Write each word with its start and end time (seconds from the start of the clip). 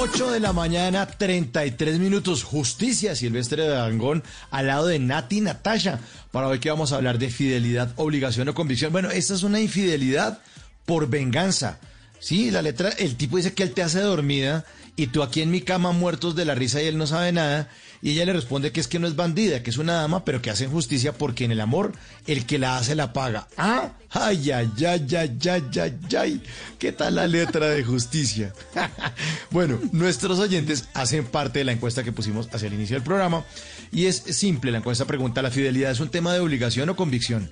8 0.00 0.30
de 0.30 0.38
la 0.38 0.52
mañana, 0.52 1.06
33 1.06 1.98
minutos. 1.98 2.44
Justicia, 2.44 3.16
Silvestre 3.16 3.64
de 3.64 3.70
Dangón, 3.70 4.22
al 4.52 4.68
lado 4.68 4.86
de 4.86 5.00
Nati 5.00 5.40
Natasha. 5.40 5.98
Para 6.30 6.46
hoy 6.46 6.60
que 6.60 6.70
vamos 6.70 6.92
a 6.92 6.96
hablar 6.96 7.18
de 7.18 7.30
fidelidad, 7.30 7.92
obligación 7.96 8.48
o 8.48 8.54
convicción. 8.54 8.92
Bueno, 8.92 9.10
esta 9.10 9.34
es 9.34 9.42
una 9.42 9.58
infidelidad 9.58 10.38
por 10.86 11.08
venganza. 11.08 11.80
Sí, 12.20 12.52
la 12.52 12.62
letra, 12.62 12.90
el 12.90 13.16
tipo 13.16 13.38
dice 13.38 13.54
que 13.54 13.64
él 13.64 13.72
te 13.72 13.82
hace 13.82 13.98
dormida 13.98 14.64
y 14.94 15.08
tú 15.08 15.24
aquí 15.24 15.42
en 15.42 15.50
mi 15.50 15.62
cama 15.62 15.90
muertos 15.90 16.36
de 16.36 16.44
la 16.44 16.54
risa 16.54 16.80
y 16.80 16.86
él 16.86 16.96
no 16.96 17.08
sabe 17.08 17.32
nada. 17.32 17.68
Y 18.00 18.12
ella 18.12 18.26
le 18.26 18.32
responde 18.32 18.70
que 18.70 18.80
es 18.80 18.86
que 18.86 18.98
no 18.98 19.06
es 19.06 19.16
bandida, 19.16 19.62
que 19.62 19.70
es 19.70 19.78
una 19.78 19.94
dama, 19.94 20.24
pero 20.24 20.40
que 20.40 20.50
hacen 20.50 20.70
justicia 20.70 21.12
porque 21.12 21.44
en 21.44 21.52
el 21.52 21.60
amor 21.60 21.92
el 22.26 22.46
que 22.46 22.58
la 22.58 22.78
hace 22.78 22.94
la 22.94 23.12
paga. 23.12 23.48
Ah, 23.56 23.92
ay, 24.10 24.50
ay, 24.52 24.70
ay, 24.86 25.06
ay, 25.16 25.38
ay, 25.48 25.80
ay, 25.80 25.98
ay. 26.16 26.42
¿Qué 26.78 26.92
tal 26.92 27.16
la 27.16 27.26
letra 27.26 27.68
de 27.68 27.82
justicia? 27.82 28.52
bueno, 29.50 29.80
nuestros 29.92 30.38
oyentes 30.38 30.88
hacen 30.94 31.24
parte 31.24 31.58
de 31.60 31.64
la 31.64 31.72
encuesta 31.72 32.04
que 32.04 32.12
pusimos 32.12 32.48
hacia 32.52 32.68
el 32.68 32.74
inicio 32.74 32.94
del 32.94 33.02
programa. 33.02 33.44
Y 33.90 34.06
es 34.06 34.16
simple, 34.16 34.70
la 34.70 34.78
encuesta 34.78 35.04
pregunta, 35.04 35.42
¿la 35.42 35.50
fidelidad 35.50 35.90
es 35.90 36.00
un 36.00 36.10
tema 36.10 36.32
de 36.32 36.40
obligación 36.40 36.88
o 36.88 36.96
convicción? 36.96 37.50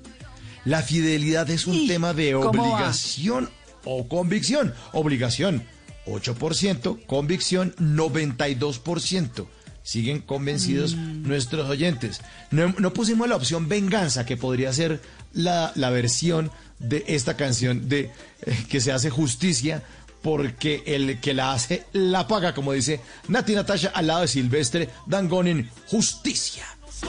La 0.65 0.83
fidelidad 0.83 1.49
es 1.51 1.67
un 1.67 1.87
tema 1.87 2.13
de 2.13 2.35
obligación 2.35 3.51
o 3.85 4.09
convicción. 4.09 4.75
Obligación, 4.93 5.65
8%, 6.07 7.07
convicción, 7.07 7.75
92%. 7.77 9.47
Siguen 9.87 10.21
convencidos 10.21 10.97
Mm. 10.97 11.29
nuestros 11.29 11.71
oyentes. 11.71 12.21
No, 12.51 12.75
no 12.79 12.93
pusimos 12.93 13.29
la 13.29 13.37
opción 13.37 13.69
venganza, 13.69 14.27
que 14.27 14.37
podría 14.37 14.73
ser 14.73 15.01
la, 15.33 15.71
la 15.77 15.91
versión 15.91 16.51
de 16.81 17.05
esta 17.07 17.37
canción 17.37 17.89
de 17.89 18.11
eh, 18.45 18.65
que 18.69 18.81
se 18.81 18.91
hace 18.91 19.11
justicia 19.11 19.85
porque 20.23 20.83
el 20.87 21.21
que 21.21 21.35
la 21.35 21.53
hace 21.53 21.85
la 21.93 22.27
paga, 22.27 22.53
como 22.53 22.73
dice 22.73 23.01
Nati 23.29 23.55
Natasha 23.55 23.93
al 23.95 24.09
lado 24.09 24.23
de 24.23 24.29
Silvestre 24.29 24.89
Dangón 25.07 25.47
en 25.47 25.71
Justicia. 25.87 26.65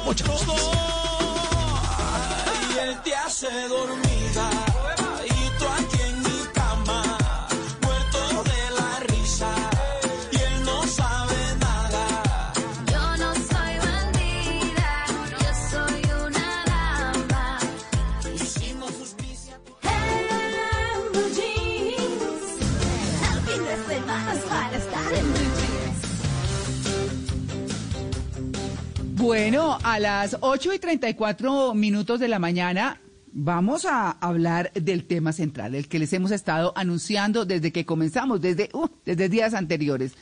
Mucha 0.05 0.23
justicia. 0.27 0.71
Y 2.75 2.79
él 2.89 2.95
te 3.03 3.15
hace 3.15 3.47
dormida, 3.67 4.49
Bueno, 29.27 29.77
a 29.83 29.99
las 29.99 30.37
8 30.39 30.73
y 30.73 30.79
34 30.79 31.73
minutos 31.73 32.17
de 32.21 32.29
la 32.29 32.39
mañana 32.39 33.01
vamos 33.33 33.83
a 33.83 34.11
hablar 34.11 34.71
del 34.71 35.03
tema 35.03 35.33
central, 35.33 35.75
el 35.75 35.89
que 35.89 35.99
les 35.99 36.13
hemos 36.13 36.31
estado 36.31 36.71
anunciando 36.77 37.43
desde 37.43 37.73
que 37.73 37.85
comenzamos, 37.85 38.39
desde, 38.39 38.69
uh, 38.71 38.87
desde 39.05 39.27
días 39.27 39.53
anteriores. 39.53 40.13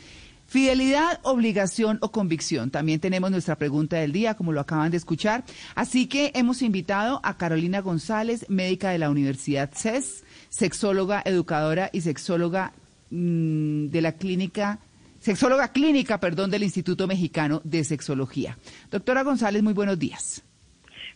Fidelidad, 0.47 1.19
obligación 1.21 1.99
o 2.01 2.11
convicción. 2.11 2.71
También 2.71 2.99
tenemos 2.99 3.29
nuestra 3.29 3.59
pregunta 3.59 3.97
del 3.97 4.11
día, 4.11 4.33
como 4.33 4.51
lo 4.51 4.61
acaban 4.61 4.89
de 4.89 4.97
escuchar. 4.97 5.43
Así 5.75 6.07
que 6.07 6.31
hemos 6.33 6.63
invitado 6.63 7.19
a 7.22 7.37
Carolina 7.37 7.81
González, 7.81 8.47
médica 8.49 8.89
de 8.89 8.97
la 8.97 9.11
Universidad 9.11 9.69
CES, 9.72 10.23
sexóloga, 10.49 11.22
educadora 11.25 11.91
y 11.93 12.01
sexóloga 12.01 12.73
mm, 13.11 13.85
de 13.85 14.01
la 14.01 14.13
clínica 14.13 14.79
sexóloga 15.25 15.69
clínica, 15.69 16.19
perdón, 16.19 16.52
del 16.52 16.62
Instituto 16.62 17.08
Mexicano 17.08 17.59
de 17.63 17.84
Sexología. 17.84 18.59
Doctora 18.91 19.24
González, 19.24 19.63
muy 19.63 19.74
buenos 19.74 19.97
días. 19.97 20.44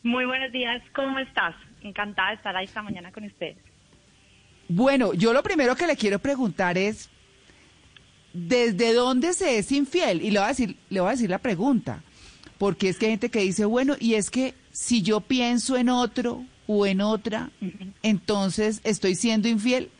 Muy 0.02 0.25
buenos 0.25 0.52
días, 0.52 0.81
¿cómo 0.96 1.20
estás? 1.20 1.53
Encantada 1.84 2.30
de 2.30 2.36
estar 2.38 2.56
ahí 2.56 2.66
esta 2.66 2.81
mañana 2.81 3.12
con 3.12 3.24
ustedes. 3.25 3.58
Bueno, 4.68 5.14
yo 5.14 5.31
lo 5.31 5.44
primero 5.44 5.75
que 5.75 5.86
le 5.86 5.96
quiero 5.96 6.18
preguntar 6.18 6.75
es, 6.75 7.08
¿desde 8.34 8.94
dónde 8.94 9.34
se 9.34 9.59
es 9.59 9.72
infiel? 9.72 10.24
Y 10.24 10.31
le 10.31 10.40
voy 10.40 10.46
a 10.46 10.50
decir, 10.50 10.75
le 10.90 11.02
voy 11.02 11.09
a 11.09 11.12
decir 11.12 11.30
la 11.30 11.38
pregunta, 11.38 12.02
porque 12.58 12.90
es 12.90 12.98
que 12.98 13.06
hay 13.06 13.12
gente 13.12 13.30
que 13.30 13.42
dice, 13.42 13.66
bueno, 13.66 13.96
y 14.00 14.16
es 14.16 14.31
que 14.31 14.56
si 14.72 15.03
yo 15.03 15.22
pienso 15.22 15.78
en 15.78 15.88
otro 15.88 16.44
o 16.66 16.88
en 16.88 17.02
otra, 17.02 17.52
entonces 18.02 18.81
estoy 18.84 19.14
siendo 19.14 19.48
infiel, 19.48 19.92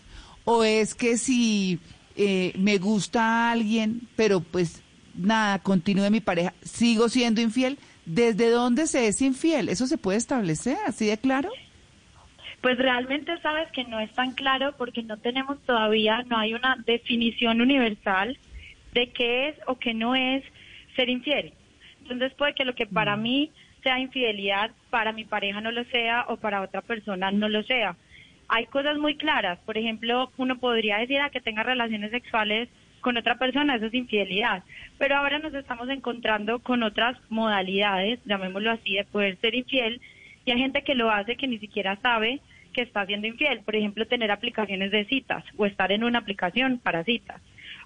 o 0.46 0.64
es 0.64 0.96
que 0.96 1.16
si 1.18 1.80
eh, 2.22 2.52
me 2.58 2.80
gusta 2.80 3.24
a 3.24 3.52
alguien, 3.52 4.02
pero 4.18 4.42
pues 4.42 4.84
nada, 5.16 5.60
continúe 5.60 6.12
mi 6.12 6.20
pareja, 6.20 6.54
sigo 6.62 7.08
siendo 7.08 7.40
infiel. 7.40 7.78
¿Desde 8.06 8.50
dónde 8.50 8.88
se 8.88 9.08
es 9.08 9.22
infiel? 9.22 9.70
¿Eso 9.70 9.88
se 9.88 9.98
puede 9.98 10.18
establecer 10.18 10.76
así 10.86 11.06
de 11.06 11.18
claro? 11.18 11.50
Pues 12.60 12.78
realmente 12.78 13.40
sabes 13.42 13.72
que 13.72 13.86
no 13.86 14.02
es 14.02 14.12
tan 14.12 14.34
claro 14.34 14.76
porque 14.78 15.02
no 15.02 15.16
tenemos 15.16 15.62
todavía, 15.66 16.24
no 16.24 16.38
hay 16.38 16.54
una 16.54 16.76
definición 16.86 17.62
universal 17.62 18.38
de 18.94 19.12
qué 19.12 19.48
es 19.48 19.56
o 19.68 19.80
qué 19.80 19.94
no 19.94 20.14
es 20.14 20.44
ser 20.98 21.08
infiel. 21.08 21.54
Entonces 22.02 22.34
puede 22.34 22.54
que 22.54 22.66
lo 22.66 22.76
que 22.76 22.86
para 22.86 23.16
mí 23.16 23.50
sea 23.82 23.98
infidelidad, 23.98 24.72
para 24.90 25.14
mi 25.14 25.24
pareja 25.24 25.62
no 25.62 25.72
lo 25.72 25.86
sea 25.86 26.26
o 26.28 26.36
para 26.36 26.62
otra 26.62 26.82
persona 26.82 27.32
no 27.32 27.48
lo 27.48 27.64
sea. 27.64 27.96
Hay 28.50 28.66
cosas 28.66 28.98
muy 28.98 29.16
claras, 29.16 29.60
por 29.60 29.78
ejemplo, 29.78 30.32
uno 30.38 30.58
podría 30.58 30.98
decir 30.98 31.22
a 31.22 31.30
que 31.30 31.40
tenga 31.40 31.62
relaciones 31.64 32.10
sexuales 32.12 32.68
con 33.00 33.16
otra 33.16 33.36
persona, 33.38 33.76
eso 33.76 33.86
es 33.86 33.94
infidelidad. 33.94 34.64
Pero 34.98 35.16
ahora 35.16 35.40
nos 35.40 35.54
estamos 35.54 35.88
encontrando 35.90 36.60
con 36.60 36.84
otras 36.84 37.16
modalidades, 37.30 38.20
llamémoslo 38.26 38.72
así, 38.72 38.96
de 38.96 39.06
poder 39.06 39.38
ser 39.38 39.56
infiel, 39.56 40.02
y 40.46 40.52
hay 40.52 40.58
gente 40.58 40.84
que 40.84 40.96
lo 40.96 41.12
hace 41.12 41.36
que 41.36 41.48
ni 41.48 41.60
siquiera 41.60 41.96
sabe 42.02 42.40
que 42.74 42.82
está 42.82 43.06
siendo 43.06 43.28
infiel. 43.28 43.62
Por 43.62 43.76
ejemplo, 43.76 44.06
tener 44.08 44.32
aplicaciones 44.32 44.92
de 44.92 45.06
citas 45.06 45.44
o 45.58 45.66
estar 45.66 45.92
en 45.92 46.04
una 46.04 46.20
aplicación 46.20 46.80
para 46.80 47.04
citas. 47.04 47.42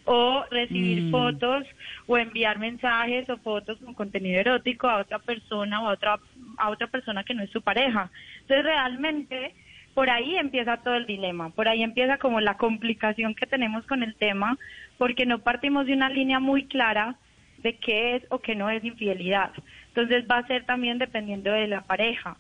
O 0.06 0.46
recibir 0.50 1.04
Mm. 1.04 1.12
fotos 1.12 1.66
o 2.08 2.18
enviar 2.18 2.60
mensajes 2.60 3.30
o 3.30 3.38
fotos 3.38 3.80
con 3.80 3.94
contenido 3.94 4.40
erótico 4.40 4.90
a 4.90 4.98
otra 4.98 5.20
persona 5.20 5.82
o 5.82 5.88
a 5.88 5.94
otra, 5.94 6.20
a 6.58 6.70
otra 6.70 6.88
persona 6.88 7.24
que 7.24 7.34
no 7.34 7.44
es 7.44 7.50
su 7.52 7.62
pareja. 7.62 8.10
Entonces, 8.42 8.66
realmente, 8.66 9.54
por 9.94 10.10
ahí 10.10 10.38
empieza 10.38 10.78
todo 10.78 10.96
el 10.96 11.06
dilema. 11.06 11.50
Por 11.50 11.68
ahí 11.68 11.84
empieza 11.84 12.18
como 12.18 12.42
la 12.42 12.58
complicación 12.58 13.36
que 13.36 13.46
tenemos 13.46 13.86
con 13.86 14.04
el 14.04 14.16
tema, 14.16 14.58
porque 14.98 15.26
no 15.26 15.40
partimos 15.40 15.86
de 15.86 15.94
una 15.94 16.10
línea 16.10 16.40
muy 16.40 16.66
clara 16.66 17.16
de 17.60 17.78
qué 17.78 18.16
es 18.16 18.24
o 18.30 18.40
qué 18.40 18.56
no 18.56 18.70
es 18.70 18.84
infidelidad. 18.84 19.52
Entonces 19.90 20.26
va 20.30 20.40
a 20.40 20.48
ser 20.48 20.66
también 20.66 20.98
dependiendo 20.98 21.52
de 21.52 21.68
la 21.68 21.82
pareja. 21.82 22.38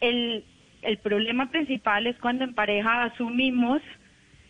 El, 0.00 0.44
el 0.82 0.98
problema 0.98 1.50
principal 1.50 2.06
es 2.06 2.16
cuando 2.18 2.44
en 2.44 2.54
pareja 2.54 3.04
asumimos 3.04 3.80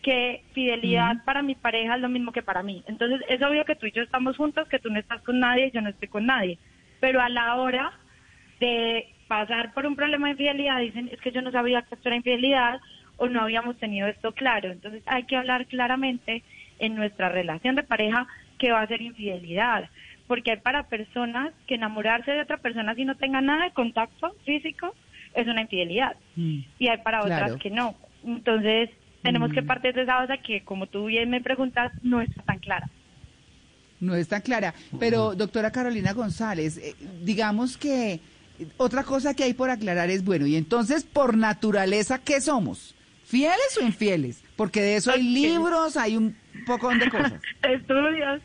que 0.02 0.42
fidelidad 0.52 1.24
para 1.24 1.42
mi 1.42 1.54
pareja 1.54 1.96
es 1.96 2.00
lo 2.00 2.08
mismo 2.08 2.32
que 2.32 2.42
para 2.42 2.62
mí. 2.62 2.82
Entonces 2.86 3.20
es 3.28 3.42
obvio 3.42 3.64
que 3.64 3.76
tú 3.76 3.86
y 3.86 3.92
yo 3.92 4.02
estamos 4.02 4.36
juntos, 4.36 4.68
que 4.68 4.78
tú 4.78 4.90
no 4.90 4.98
estás 4.98 5.20
con 5.22 5.40
nadie 5.40 5.66
y 5.66 5.70
yo 5.72 5.80
no 5.80 5.90
estoy 5.90 6.08
con 6.08 6.26
nadie. 6.26 6.58
Pero 7.00 7.20
a 7.20 7.28
la 7.28 7.56
hora 7.56 7.92
de 8.60 9.15
pasar 9.28 9.72
por 9.74 9.86
un 9.86 9.96
problema 9.96 10.26
de 10.26 10.32
infidelidad 10.32 10.80
dicen 10.80 11.08
es 11.12 11.20
que 11.20 11.32
yo 11.32 11.42
no 11.42 11.50
sabía 11.50 11.82
que 11.82 11.94
esto 11.94 12.08
era 12.08 12.16
infidelidad 12.16 12.80
o 13.16 13.28
no 13.28 13.40
habíamos 13.42 13.76
tenido 13.78 14.06
esto 14.08 14.32
claro. 14.32 14.70
Entonces 14.70 15.02
hay 15.06 15.24
que 15.24 15.36
hablar 15.36 15.66
claramente 15.66 16.42
en 16.78 16.94
nuestra 16.94 17.28
relación 17.28 17.74
de 17.76 17.82
pareja 17.82 18.26
que 18.58 18.72
va 18.72 18.82
a 18.82 18.86
ser 18.86 19.00
infidelidad. 19.02 19.88
Porque 20.26 20.52
hay 20.52 20.56
para 20.58 20.84
personas 20.88 21.52
que 21.66 21.76
enamorarse 21.76 22.30
de 22.32 22.40
otra 22.40 22.58
persona 22.58 22.94
si 22.94 23.04
no 23.04 23.14
tenga 23.16 23.40
nada 23.40 23.64
de 23.64 23.70
contacto 23.72 24.34
físico 24.44 24.94
es 25.34 25.46
una 25.46 25.62
infidelidad 25.62 26.16
Mm. 26.34 26.58
y 26.78 26.88
hay 26.88 26.98
para 26.98 27.22
otras 27.22 27.56
que 27.56 27.70
no. 27.70 27.94
Entonces, 28.24 28.90
tenemos 29.22 29.52
que 29.52 29.62
partir 29.62 29.94
de 29.94 30.02
esa 30.02 30.16
base 30.16 30.38
que, 30.38 30.62
como 30.62 30.86
tú 30.86 31.06
bien 31.06 31.30
me 31.30 31.40
preguntas, 31.40 31.92
no 32.02 32.20
está 32.20 32.42
tan 32.42 32.58
clara. 32.58 32.88
No 34.00 34.14
es 34.14 34.28
tan 34.28 34.40
clara. 34.40 34.74
Pero, 34.98 35.34
doctora 35.34 35.70
Carolina 35.70 36.12
González, 36.12 36.76
eh, 36.78 36.94
digamos 37.22 37.76
que 37.76 38.20
otra 38.76 39.04
cosa 39.04 39.34
que 39.34 39.44
hay 39.44 39.54
por 39.54 39.70
aclarar 39.70 40.10
es, 40.10 40.24
bueno, 40.24 40.46
y 40.46 40.56
entonces, 40.56 41.04
por 41.04 41.36
naturaleza, 41.36 42.18
¿qué 42.18 42.40
somos? 42.40 42.94
¿Fieles 43.24 43.78
o 43.80 43.84
infieles? 43.84 44.42
Porque 44.56 44.80
de 44.80 44.96
eso 44.96 45.10
hay 45.10 45.22
libros, 45.22 45.96
hay 45.96 46.16
un 46.16 46.36
poco 46.66 46.90
de 46.90 47.10
cosas. 47.10 47.40
Estudios. 47.62 48.40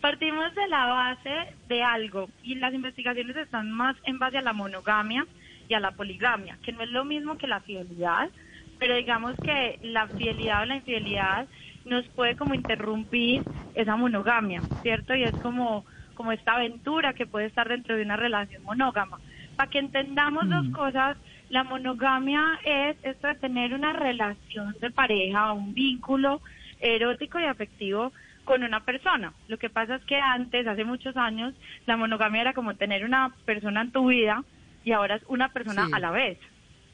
Partimos 0.00 0.54
de 0.54 0.68
la 0.68 0.86
base 0.86 1.54
de 1.68 1.82
algo 1.82 2.28
y 2.42 2.54
las 2.54 2.72
investigaciones 2.72 3.36
están 3.36 3.70
más 3.70 3.96
en 4.04 4.18
base 4.18 4.38
a 4.38 4.42
la 4.42 4.52
monogamia 4.52 5.26
y 5.68 5.74
a 5.74 5.80
la 5.80 5.92
poligamia, 5.92 6.58
que 6.62 6.72
no 6.72 6.82
es 6.82 6.90
lo 6.90 7.04
mismo 7.04 7.36
que 7.36 7.46
la 7.46 7.60
fidelidad, 7.60 8.30
pero 8.78 8.94
digamos 8.94 9.34
que 9.42 9.78
la 9.82 10.06
fidelidad 10.06 10.62
o 10.62 10.66
la 10.66 10.76
infidelidad 10.76 11.48
nos 11.84 12.06
puede 12.08 12.36
como 12.36 12.54
interrumpir 12.54 13.42
esa 13.74 13.96
monogamia, 13.96 14.62
¿cierto? 14.82 15.14
Y 15.14 15.24
es 15.24 15.32
como, 15.36 15.84
como 16.18 16.32
esta 16.32 16.56
aventura 16.56 17.12
que 17.12 17.26
puede 17.26 17.46
estar 17.46 17.68
dentro 17.68 17.94
de 17.96 18.02
una 18.02 18.16
relación 18.16 18.64
monógama. 18.64 19.20
Para 19.56 19.70
que 19.70 19.78
entendamos 19.78 20.48
dos 20.50 20.68
cosas, 20.70 21.16
la 21.48 21.62
monogamia 21.62 22.42
es 22.64 22.96
esto 23.04 23.28
de 23.28 23.36
tener 23.36 23.72
una 23.72 23.92
relación 23.92 24.74
de 24.80 24.90
pareja, 24.90 25.52
un 25.52 25.72
vínculo 25.74 26.42
erótico 26.80 27.38
y 27.38 27.44
afectivo 27.44 28.12
con 28.44 28.64
una 28.64 28.80
persona. 28.80 29.32
Lo 29.46 29.58
que 29.58 29.70
pasa 29.70 29.94
es 29.94 30.04
que 30.06 30.16
antes, 30.16 30.66
hace 30.66 30.84
muchos 30.84 31.16
años, 31.16 31.54
la 31.86 31.96
monogamia 31.96 32.40
era 32.40 32.52
como 32.52 32.74
tener 32.74 33.04
una 33.04 33.32
persona 33.44 33.82
en 33.82 33.92
tu 33.92 34.08
vida 34.08 34.42
y 34.84 34.90
ahora 34.90 35.14
es 35.16 35.22
una 35.28 35.50
persona 35.50 35.86
Sí. 35.86 35.92
a 35.94 36.00
la 36.00 36.10
vez, 36.10 36.36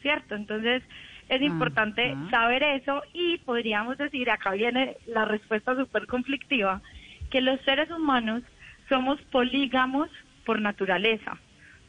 ¿cierto? 0.03 0.35
Entonces 0.35 0.83
es 1.31 1.41
importante 1.41 2.13
Ajá. 2.13 2.31
saber 2.31 2.63
eso 2.63 3.03
y 3.15 3.39
podríamos 3.39 3.97
decir, 3.97 4.29
acá 4.31 4.51
viene 4.51 4.99
la 5.07 5.25
respuesta 5.25 5.75
súper 5.77 6.07
conflictiva, 6.07 6.83
que 7.31 7.41
los 7.41 7.59
seres 7.63 7.91
humanos 7.91 8.43
somos 8.89 9.21
polígamos 9.33 10.09
por 10.45 10.61
naturaleza. 10.61 11.33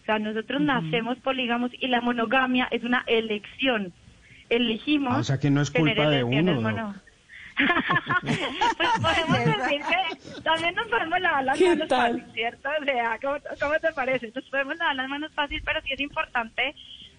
O 0.02 0.06
sea, 0.06 0.20
nosotros 0.20 0.62
nacemos 0.62 1.18
polígamos 1.20 1.72
y 1.80 1.88
la 1.88 2.00
monogamia 2.02 2.68
es 2.72 2.84
una 2.84 3.04
elección. 3.08 3.92
Elegimos 4.50 5.14
Ah, 5.16 5.20
o 5.20 5.24
sea 5.24 5.40
que 5.40 5.50
no 5.50 5.62
es 5.62 5.72
culpa 5.72 6.10
de 6.10 6.24
uno, 6.24 6.62
mono- 6.62 6.96
pues 8.22 8.90
podemos 9.02 9.46
decir 9.58 9.82
que 9.82 10.42
también 10.42 10.76
nos 10.76 10.88
podemos 10.88 11.20
lavar 11.22 11.44
las 11.46 11.58
¿Qué 11.58 11.70
manos 11.70 11.88
tal? 11.88 12.20
fácil, 12.20 12.34
¿cierto? 12.34 12.70
O 12.82 12.84
sea, 12.84 13.18
¿cómo, 13.22 13.36
cómo 13.62 13.74
te 13.80 13.94
parece? 13.94 14.32
Nos 14.36 14.44
podemos 14.46 14.78
lavar 14.78 14.96
las 14.98 15.10
manos 15.10 15.32
fácil, 15.34 15.62
pero 15.66 15.82
sí 15.82 15.94
es 15.94 16.00
importante 16.02 16.76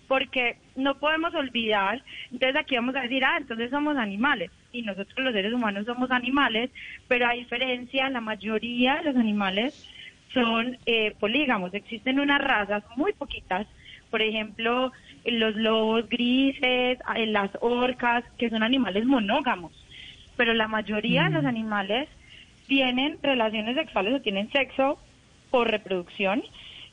porque 0.08 0.58
no 0.76 0.94
podemos 0.99 1.34
olvidar, 1.34 2.00
entonces 2.31 2.56
aquí 2.56 2.76
vamos 2.76 2.94
a 2.94 3.00
decir, 3.00 3.25
ah, 3.25 3.38
entonces 3.38 3.70
somos 3.70 3.96
animales, 3.96 4.50
y 4.76 4.82
nosotros 4.82 5.19
los 5.19 5.32
seres 5.32 5.52
humanos 5.52 5.87
somos 5.87 6.11
animales, 6.11 6.70
pero 7.08 7.26
a 7.26 7.32
diferencia, 7.32 8.11
la 8.11 8.20
mayoría 8.20 8.96
de 8.96 9.05
los 9.05 9.17
animales 9.17 9.88
son 10.34 10.76
eh, 10.87 11.14
polígamos, 11.19 11.73
existen 11.73 12.20
unas 12.20 12.40
razas 12.40 12.84
muy 12.96 13.12
poquitas, 13.14 13.67
por 14.11 14.20
ejemplo, 14.23 14.93
los 15.25 15.56
lobos 15.56 16.08
grises, 16.08 16.99
eh, 17.17 17.26
las 17.26 17.50
orcas, 17.61 18.25
que 18.38 18.50
son 18.50 18.62
animales 18.62 19.06
monógamos, 19.06 19.73
pero 20.37 20.52
la 20.52 20.69
mayoría 20.69 21.25
de 21.25 21.31
los 21.31 21.44
animales 21.44 22.08
tienen 22.67 23.19
relaciones 23.22 23.76
sexuales 23.76 24.14
o 24.14 24.20
tienen 24.20 24.50
sexo 24.50 24.99
por 25.50 25.70
reproducción 25.70 26.43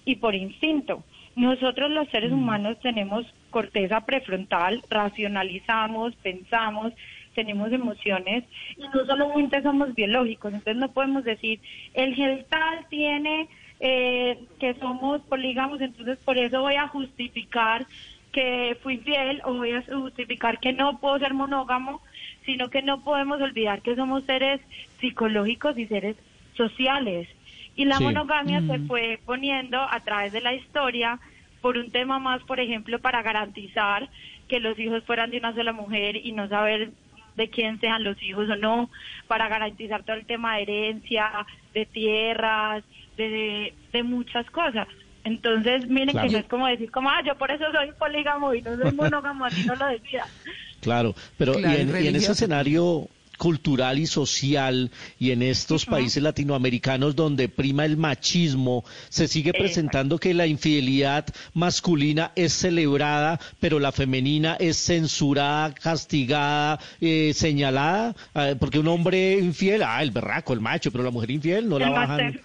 y 0.06 0.16
por 0.16 0.36
instinto. 0.36 1.04
Nosotros 1.36 1.90
los 1.90 2.08
seres 2.10 2.32
humanos 2.32 2.78
tenemos 2.82 3.26
corteza 3.50 4.02
prefrontal, 4.02 4.84
racionalizamos, 4.90 6.16
pensamos, 6.18 6.94
tenemos 7.34 7.72
emociones 7.72 8.44
y 8.78 8.84
no 8.84 9.06
solamente 9.06 9.62
somos 9.62 9.94
biológicos, 9.96 10.54
entonces 10.54 10.78
no 10.78 10.92
podemos 10.94 11.24
decir 11.24 11.60
el 11.94 12.16
gel 12.16 12.46
tal 12.50 12.88
tiene 12.90 13.48
eh, 13.80 14.38
que 14.60 14.76
somos 14.76 15.22
polígamos, 15.24 15.82
entonces 15.82 16.18
por 16.24 16.38
eso 16.38 16.62
voy 16.62 16.76
a 16.76 16.88
justificar 16.88 17.86
que 18.32 18.78
fui 18.82 18.96
infiel 18.96 19.42
o 19.46 19.54
voy 19.54 19.72
a 19.72 19.84
justificar 19.84 20.60
que 20.60 20.74
no 20.74 21.00
puedo 21.00 21.20
ser 21.20 21.34
monógamo, 21.34 22.02
sino 22.46 22.70
que 22.70 22.82
no 22.82 23.04
podemos 23.04 23.40
olvidar 23.42 23.82
que 23.82 23.96
somos 23.96 24.24
seres 24.26 24.60
psicológicos 25.00 25.78
y 25.78 25.86
seres 25.88 26.16
sociales. 26.56 27.28
Y 27.76 27.86
la 27.86 28.00
Sí. 28.00 28.04
monogamia 28.04 28.62
se 28.68 28.80
fue 28.80 29.20
poniendo 29.26 29.80
a 29.80 30.00
través 30.04 30.32
de 30.32 30.42
la 30.42 30.54
historia 30.54 31.20
por 31.62 31.78
un 31.78 31.92
tema 31.92 32.20
más, 32.20 32.44
por 32.44 32.60
ejemplo, 32.60 33.00
para 33.00 33.22
garantizar 33.22 34.10
que 34.48 34.60
los 34.60 34.78
hijos 34.80 35.04
fueran 35.06 35.32
de 35.32 35.38
una 35.38 35.54
sola 35.56 35.72
mujer 35.72 36.16
y 36.18 36.32
no 36.34 36.48
saber 36.50 36.92
de 37.36 37.50
quién 37.50 37.80
sean 37.80 38.04
los 38.04 38.22
hijos 38.24 38.50
o 38.50 38.56
no, 38.56 38.90
para 39.28 39.48
garantizar 39.50 40.04
todo 40.04 40.16
el 40.16 40.26
tema 40.26 40.56
de 40.58 40.64
herencia, 40.64 41.32
de 41.74 41.86
tierras, 41.86 42.84
de, 43.18 43.30
de, 43.30 43.74
de 43.92 44.04
muchas 44.04 44.50
cosas. 44.52 44.88
Entonces, 45.24 45.88
miren 45.88 46.10
Claro. 46.10 46.28
que 46.28 46.34
no 46.34 46.40
es 46.40 46.46
como 46.46 46.68
decir, 46.68 46.92
como, 46.92 47.10
ah, 47.10 47.22
yo 47.26 47.36
por 47.38 47.50
eso 47.50 47.64
soy 47.72 47.92
polígamo 47.98 48.54
y 48.54 48.62
no 48.62 48.76
soy 48.78 48.92
monógamo, 48.92 49.46
así 49.46 49.66
no 49.66 49.76
lo 49.76 49.88
decía. 49.88 50.26
Claro, 50.82 51.16
pero 51.38 51.54
Claro, 51.54 51.78
y, 51.78 51.82
en, 51.82 52.04
y 52.04 52.08
en 52.10 52.16
ese 52.18 52.34
escenario 52.34 53.08
cultural 53.44 54.00
y 54.00 54.06
social 54.06 54.90
y 55.20 55.32
en 55.32 55.42
estos 55.42 55.86
países 55.86 56.24
latinoamericanos 56.24 57.14
donde 57.14 57.50
prima 57.50 57.84
el 57.84 57.98
machismo, 57.98 58.86
se 59.10 59.28
sigue 59.28 59.52
presentando 59.52 60.18
que 60.18 60.34
la 60.34 60.48
infidelidad 60.48 61.26
masculina 61.54 62.32
es 62.38 62.54
celebrada, 62.54 63.42
pero 63.60 63.80
la 63.80 63.92
femenina 63.92 64.56
es 64.62 64.78
censurada, 64.78 65.74
castigada, 65.74 66.80
eh, 67.02 67.34
señalada, 67.34 68.16
eh, 68.34 68.56
porque 68.58 68.80
un 68.80 68.88
hombre 68.88 69.34
infiel, 69.34 69.84
ah, 69.84 70.02
el 70.02 70.12
berraco, 70.12 70.54
el 70.54 70.62
macho, 70.62 70.90
pero 70.90 71.04
la 71.04 71.12
mujer 71.12 71.32
infiel 71.32 71.68
no 71.68 71.78
la 71.78 71.90
bajan. 71.90 72.40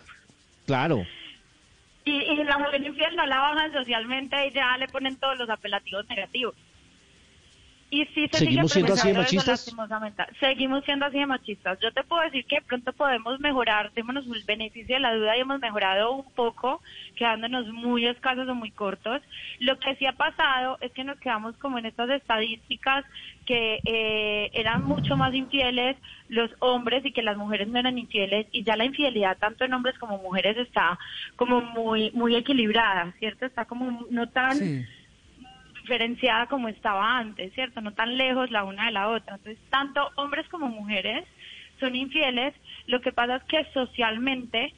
Claro. 0.67 1.07
Y, 2.05 2.11
y 2.11 2.43
la 2.43 2.59
mujer 2.59 2.85
infiel 2.85 3.15
no 3.15 3.25
la 3.25 3.39
bajan 3.39 3.73
socialmente 3.73 4.49
y 4.49 4.53
ya 4.53 4.77
le 4.79 4.89
ponen 4.89 5.15
todos 5.15 5.39
los 5.39 5.49
apelativos 5.49 6.09
negativos. 6.09 6.57
Y 7.91 8.05
sí 8.07 8.29
se 8.31 8.39
¿Seguimos 8.39 8.71
sigue 8.71 8.87
siendo 8.87 8.93
así 8.95 9.09
de 9.09 9.15
machistas? 9.15 9.47
lastimosamente. 9.49 10.23
Seguimos 10.41 10.85
siendo 10.85 11.07
así 11.07 11.19
de 11.19 11.27
machistas. 11.27 11.79
Yo 11.81 11.91
te 11.93 12.05
puedo 12.05 12.23
decir 12.23 12.45
que 12.45 12.57
de 12.57 12.63
pronto 12.63 12.93
podemos 12.93 13.41
mejorar, 13.41 13.93
démonos 13.95 14.27
el 14.27 14.45
beneficio 14.45 14.97
de 14.97 15.01
la 15.01 15.15
duda 15.15 15.37
y 15.37 15.41
hemos 15.41 15.59
mejorado 15.59 16.13
un 16.13 16.31
poco, 16.35 16.83
quedándonos 17.17 17.67
muy 17.69 18.07
escasos 18.07 18.47
o 18.47 18.55
muy 18.55 18.73
cortos. 18.73 19.23
Lo 19.61 19.79
que 19.79 19.97
sí 19.97 20.05
ha 20.05 20.13
pasado 20.13 20.77
es 20.83 20.93
que 20.93 21.03
nos 21.03 21.19
quedamos 21.19 21.57
como 21.57 21.79
en 21.79 21.87
estas 21.87 22.11
estadísticas 22.11 23.07
que 23.47 23.81
eh, 23.87 24.51
eran 24.53 24.85
mucho 24.85 25.17
más 25.17 25.33
infieles 25.35 25.97
los 26.29 26.51
hombres 26.59 27.07
y 27.07 27.13
que 27.13 27.23
las 27.23 27.39
mujeres 27.39 27.69
no 27.69 27.79
eran 27.79 27.97
infieles 27.97 28.47
y 28.53 28.65
ya 28.65 28.77
la 28.77 28.85
infidelidad 28.85 29.39
tanto 29.39 29.65
en 29.65 29.73
hombres 29.73 29.99
como 29.99 30.19
mujeres 30.19 30.59
está 30.59 30.99
como 31.37 31.63
muy 31.63 32.11
muy 32.11 32.37
equilibrada, 32.37 33.15
¿cierto? 33.19 33.47
Está 33.47 33.65
como 33.65 34.05
no 34.11 34.29
tan 34.29 34.59
Sí. 34.59 34.85
Diferenciada 35.89 36.47
como 36.47 36.69
estaba 36.69 37.17
antes, 37.17 37.53
¿cierto? 37.55 37.81
No 37.81 37.93
tan 37.93 38.19
lejos 38.19 38.51
la 38.51 38.65
una 38.65 38.87
de 38.87 38.93
la 38.93 39.09
otra. 39.09 39.37
Entonces, 39.37 39.59
tanto 39.71 40.07
hombres 40.17 40.47
como 40.51 40.69
mujeres 40.69 41.25
son 41.81 41.97
infieles. 41.97 42.55
Lo 42.87 43.01
que 43.01 43.11
pasa 43.11 43.37
es 43.37 43.45
que 43.45 43.65
socialmente 43.73 44.75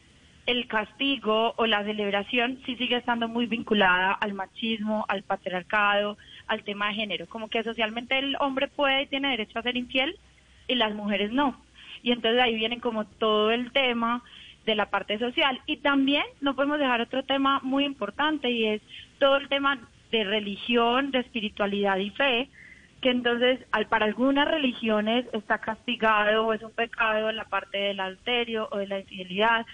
el 0.47 0.69
castigo 0.69 1.55
o 1.57 1.67
la 1.67 1.83
celebración 1.83 2.61
sí 2.65 2.77
sigue 2.77 2.97
estando 2.97 3.27
muy 3.27 3.47
vinculada 3.47 4.13
al 4.13 4.35
machismo, 4.35 5.05
al 5.09 5.25
patriarcado, 5.25 6.17
al 6.47 6.63
tema 6.63 6.89
de 6.89 6.95
género. 6.95 7.27
Como 7.27 7.49
que 7.49 7.65
socialmente 7.65 8.17
el 8.17 8.37
hombre 8.39 8.69
puede 8.69 9.03
y 9.03 9.07
tiene 9.07 9.31
derecho 9.31 9.59
a 9.59 9.63
ser 9.63 9.77
infiel 9.77 10.17
y 10.69 10.77
las 10.77 10.95
mujeres 10.95 11.33
no. 11.33 11.61
Y 12.05 12.13
entonces 12.13 12.41
ahí 12.41 12.55
viene 12.55 12.79
como 12.79 13.05
todo 13.05 13.51
el 13.51 13.73
tema 13.73 14.23
de 14.65 14.77
la 14.77 14.91
parte 14.91 15.19
social. 15.19 15.61
Y 15.67 15.79
también 15.79 16.25
no 16.41 16.55
podemos 16.55 16.79
dejar 16.79 17.01
otro 17.01 17.25
tema 17.25 17.59
muy 17.65 17.85
importante 17.85 18.49
y 18.49 18.67
es 18.67 18.83
todo 19.19 19.37
el 19.39 19.49
tema 19.49 19.81
de 20.11 20.25
religión, 20.25 21.11
de 21.11 21.21
espiritualidad 21.21 21.97
y 21.99 22.11
fe, 22.11 22.49
que 23.01 23.11
entonces 23.11 23.61
al, 23.73 23.87
para 23.87 24.05
algunas 24.07 24.47
religiones 24.49 25.27
está 25.33 25.59
castigado 25.59 26.47
o 26.47 26.53
es 26.53 26.63
un 26.63 26.73
pecado 26.73 27.33
la 27.33 27.45
parte 27.45 27.79
del 27.79 28.01
adulterio 28.01 28.69
o 28.71 28.79
de 28.79 28.87
la 28.89 29.01
infidelidad 29.01 29.65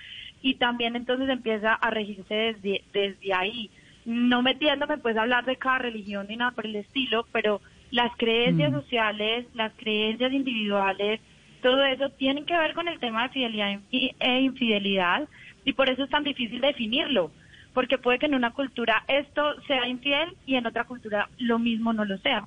y 0.42 0.54
también 0.54 0.94
entonces 0.96 1.28
empieza 1.28 1.74
a 1.74 1.90
regirse 1.90 2.34
desde, 2.34 2.84
desde 2.92 3.34
ahí. 3.34 3.70
No 4.04 4.42
metiéndome 4.42 4.98
pues 4.98 5.16
a 5.16 5.22
hablar 5.22 5.44
de 5.44 5.56
cada 5.56 5.78
religión 5.78 6.26
ni 6.28 6.36
nada 6.36 6.52
por 6.52 6.66
el 6.66 6.76
estilo, 6.76 7.26
pero 7.32 7.60
las 7.90 8.12
creencias 8.16 8.70
sociales, 8.72 9.46
las 9.54 9.72
creencias 9.74 10.32
individuales, 10.32 11.20
todo 11.62 11.84
eso 11.84 12.10
tienen 12.10 12.44
que 12.44 12.56
ver 12.56 12.74
con 12.74 12.86
el 12.86 13.00
tema 13.00 13.24
de 13.24 13.28
fidelidad 13.30 13.80
y- 13.90 14.12
e 14.20 14.40
infidelidad 14.40 15.28
y 15.64 15.72
por 15.72 15.88
eso 15.88 16.04
es 16.04 16.10
tan 16.10 16.22
difícil 16.22 16.60
definirlo, 16.60 17.32
porque 17.76 17.98
puede 17.98 18.18
que 18.18 18.24
en 18.24 18.34
una 18.34 18.54
cultura 18.54 19.04
esto 19.06 19.42
sea 19.66 19.86
infiel 19.86 20.34
y 20.46 20.54
en 20.54 20.66
otra 20.66 20.84
cultura 20.84 21.28
lo 21.36 21.58
mismo 21.58 21.92
no 21.92 22.06
lo 22.06 22.16
sea. 22.18 22.46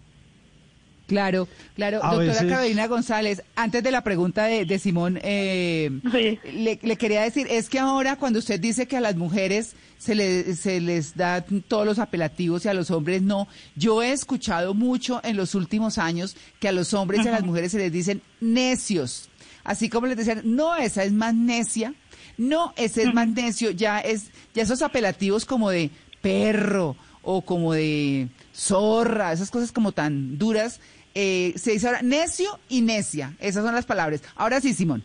Claro, 1.05 1.47
claro. 1.75 1.99
A 2.03 2.09
Doctora 2.15 2.33
veces- 2.33 2.49
Carolina 2.51 2.87
González, 2.87 3.43
antes 3.55 3.83
de 3.83 3.91
la 3.91 4.03
pregunta 4.03 4.45
de, 4.45 4.65
de 4.65 4.79
Simón, 4.79 5.19
eh, 5.23 5.89
Sí. 6.11 6.39
le, 6.51 6.79
le 6.81 6.95
quería 6.97 7.21
decir, 7.21 7.45
es 7.49 7.69
que 7.69 7.77
ahora 7.79 8.15
cuando 8.15 8.39
usted 8.39 8.59
dice 8.59 8.87
que 8.87 8.97
a 8.97 9.01
las 9.01 9.15
mujeres 9.15 9.75
se, 9.99 10.15
le- 10.15 10.55
se 10.55 10.81
les 10.81 11.15
da 11.15 11.45
todos 11.67 11.85
los 11.85 11.99
apelativos 11.99 12.65
y 12.65 12.69
a 12.69 12.73
los 12.73 12.89
hombres 12.91 13.21
no, 13.21 13.47
yo 13.75 14.01
he 14.03 14.11
escuchado 14.11 14.73
mucho 14.73 15.19
en 15.23 15.37
los 15.37 15.53
últimos 15.55 15.97
años 15.99 16.35
que 16.59 16.67
a 16.69 16.71
los 16.71 16.93
hombres 16.95 17.23
y 17.23 17.27
a 17.27 17.31
las 17.31 17.43
mujeres 17.43 17.71
se 17.71 17.77
les 17.79 17.91
dicen 17.91 18.21
necios. 18.41 19.29
Así 19.63 19.89
como 19.89 20.07
les 20.07 20.17
decían, 20.17 20.41
no, 20.43 20.75
esa 20.75 21.03
es 21.03 21.11
más 21.11 21.33
necia, 21.35 21.93
no, 22.39 22.73
ese 22.77 23.03
es 23.03 23.13
más 23.13 23.27
necio, 23.27 23.71
ya 23.71 23.99
es, 23.99 24.31
ya 24.53 24.63
esos 24.63 24.81
apelativos 24.81 25.43
como 25.43 25.69
de 25.69 25.91
perro 26.21 26.95
o 27.21 27.41
como 27.41 27.73
de 27.73 28.29
zorra, 28.55 29.33
esas 29.33 29.51
cosas 29.51 29.73
como 29.73 29.91
tan 29.91 30.37
duras, 30.37 30.79
eh, 31.15 31.53
se 31.57 31.71
dice 31.71 31.87
ahora 31.87 32.01
necio 32.01 32.57
y 32.69 32.79
necia, 32.79 33.35
esas 33.39 33.65
son 33.65 33.75
las 33.75 33.85
palabras. 33.85 34.21
Ahora 34.35 34.61
sí, 34.61 34.73
Simón. 34.73 35.03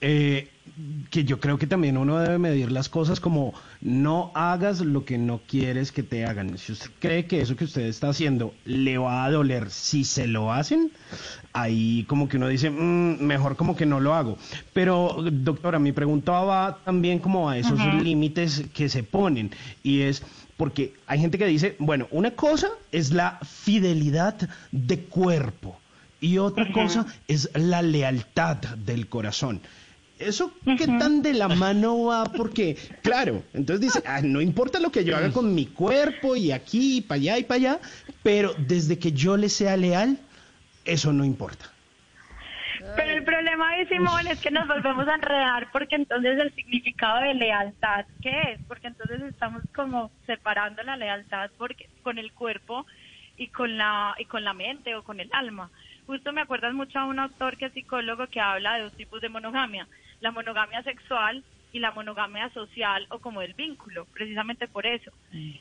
Eh, 0.00 0.48
que 1.10 1.24
yo 1.24 1.40
creo 1.40 1.58
que 1.58 1.66
también 1.66 1.96
uno 1.96 2.18
debe 2.18 2.38
medir 2.38 2.70
las 2.70 2.88
cosas 2.88 3.20
como 3.20 3.52
no 3.80 4.30
hagas 4.34 4.80
lo 4.80 5.04
que 5.04 5.18
no 5.18 5.40
quieres 5.46 5.92
que 5.92 6.02
te 6.02 6.24
hagan. 6.24 6.56
Si 6.58 6.72
usted 6.72 6.90
cree 6.98 7.26
que 7.26 7.40
eso 7.40 7.56
que 7.56 7.64
usted 7.64 7.82
está 7.82 8.08
haciendo 8.08 8.54
le 8.64 8.98
va 8.98 9.24
a 9.24 9.30
doler 9.30 9.70
si 9.70 10.04
se 10.04 10.26
lo 10.26 10.52
hacen, 10.52 10.90
ahí 11.52 12.04
como 12.08 12.28
que 12.28 12.36
uno 12.36 12.48
dice, 12.48 12.70
"Mm, 12.70 13.22
mejor 13.22 13.56
como 13.56 13.76
que 13.76 13.86
no 13.86 14.00
lo 14.00 14.14
hago. 14.14 14.38
Pero, 14.72 15.16
doctora, 15.32 15.78
mi 15.78 15.92
pregunta 15.92 16.32
va 16.32 16.78
también 16.84 17.18
como 17.18 17.48
a 17.48 17.58
esos 17.58 17.78
límites 18.02 18.64
que 18.72 18.88
se 18.88 19.02
ponen 19.02 19.50
y 19.82 20.02
es 20.02 20.22
porque 20.56 20.92
hay 21.06 21.18
gente 21.18 21.38
que 21.38 21.46
dice, 21.46 21.74
bueno, 21.78 22.06
una 22.10 22.32
cosa 22.32 22.68
es 22.92 23.12
la 23.12 23.38
fidelidad 23.42 24.36
de 24.70 25.00
cuerpo 25.04 25.78
y 26.20 26.36
otra 26.36 26.70
cosa 26.70 27.06
es 27.28 27.48
la 27.54 27.80
lealtad 27.80 28.58
del 28.76 29.08
corazón. 29.08 29.62
¿Eso 30.20 30.52
qué 30.64 30.86
tan 30.86 31.22
de 31.22 31.32
la 31.34 31.48
mano 31.48 32.04
va? 32.04 32.24
Porque, 32.24 32.76
claro, 33.02 33.42
entonces 33.54 33.80
dice, 33.80 34.02
"Ah, 34.06 34.20
no 34.22 34.40
importa 34.40 34.78
lo 34.78 34.92
que 34.92 35.04
yo 35.04 35.16
haga 35.16 35.32
con 35.32 35.54
mi 35.54 35.66
cuerpo 35.66 36.36
y 36.36 36.52
aquí, 36.52 36.98
y 36.98 37.00
para 37.00 37.16
allá 37.20 37.38
y 37.38 37.44
para 37.44 37.56
allá, 37.56 37.80
pero 38.22 38.54
desde 38.58 38.98
que 38.98 39.12
yo 39.12 39.36
le 39.36 39.48
sea 39.48 39.76
leal, 39.76 40.18
eso 40.84 41.12
no 41.12 41.24
importa. 41.24 41.66
Pero 42.96 43.12
el 43.12 43.24
problema 43.24 43.76
de 43.76 43.86
Simón 43.88 44.26
es 44.26 44.40
que 44.40 44.50
nos 44.50 44.66
volvemos 44.66 45.06
a 45.06 45.14
enredar 45.14 45.70
porque 45.70 45.96
entonces 45.96 46.38
el 46.38 46.54
significado 46.54 47.20
de 47.20 47.34
lealtad, 47.34 48.06
¿qué 48.22 48.52
es? 48.52 48.60
Porque 48.66 48.88
entonces 48.88 49.20
estamos 49.22 49.62
como 49.74 50.10
separando 50.26 50.82
la 50.82 50.96
lealtad 50.96 51.50
porque 51.58 51.88
con 52.02 52.18
el 52.18 52.32
cuerpo 52.32 52.86
y 53.36 53.48
con 53.48 53.76
la 53.76 54.14
y 54.18 54.24
con 54.24 54.44
la 54.44 54.54
mente 54.54 54.94
o 54.94 55.02
con 55.02 55.20
el 55.20 55.28
alma. 55.32 55.70
Justo 56.06 56.32
me 56.32 56.40
acuerdas 56.40 56.74
mucho 56.74 56.98
a 56.98 57.04
un 57.04 57.18
autor 57.18 57.56
que 57.56 57.66
es 57.66 57.72
psicólogo 57.72 58.26
que 58.26 58.40
habla 58.40 58.74
de 58.74 58.82
dos 58.82 58.92
tipos 58.94 59.20
de 59.20 59.28
monogamia, 59.28 59.86
la 60.20 60.30
monogamia 60.32 60.82
sexual 60.82 61.44
y 61.72 61.80
la 61.80 61.92
monogamia 61.92 62.50
social 62.52 63.06
o 63.10 63.20
como 63.20 63.42
el 63.42 63.54
vínculo, 63.54 64.06
precisamente 64.12 64.68
por 64.68 64.86
eso. 64.86 65.12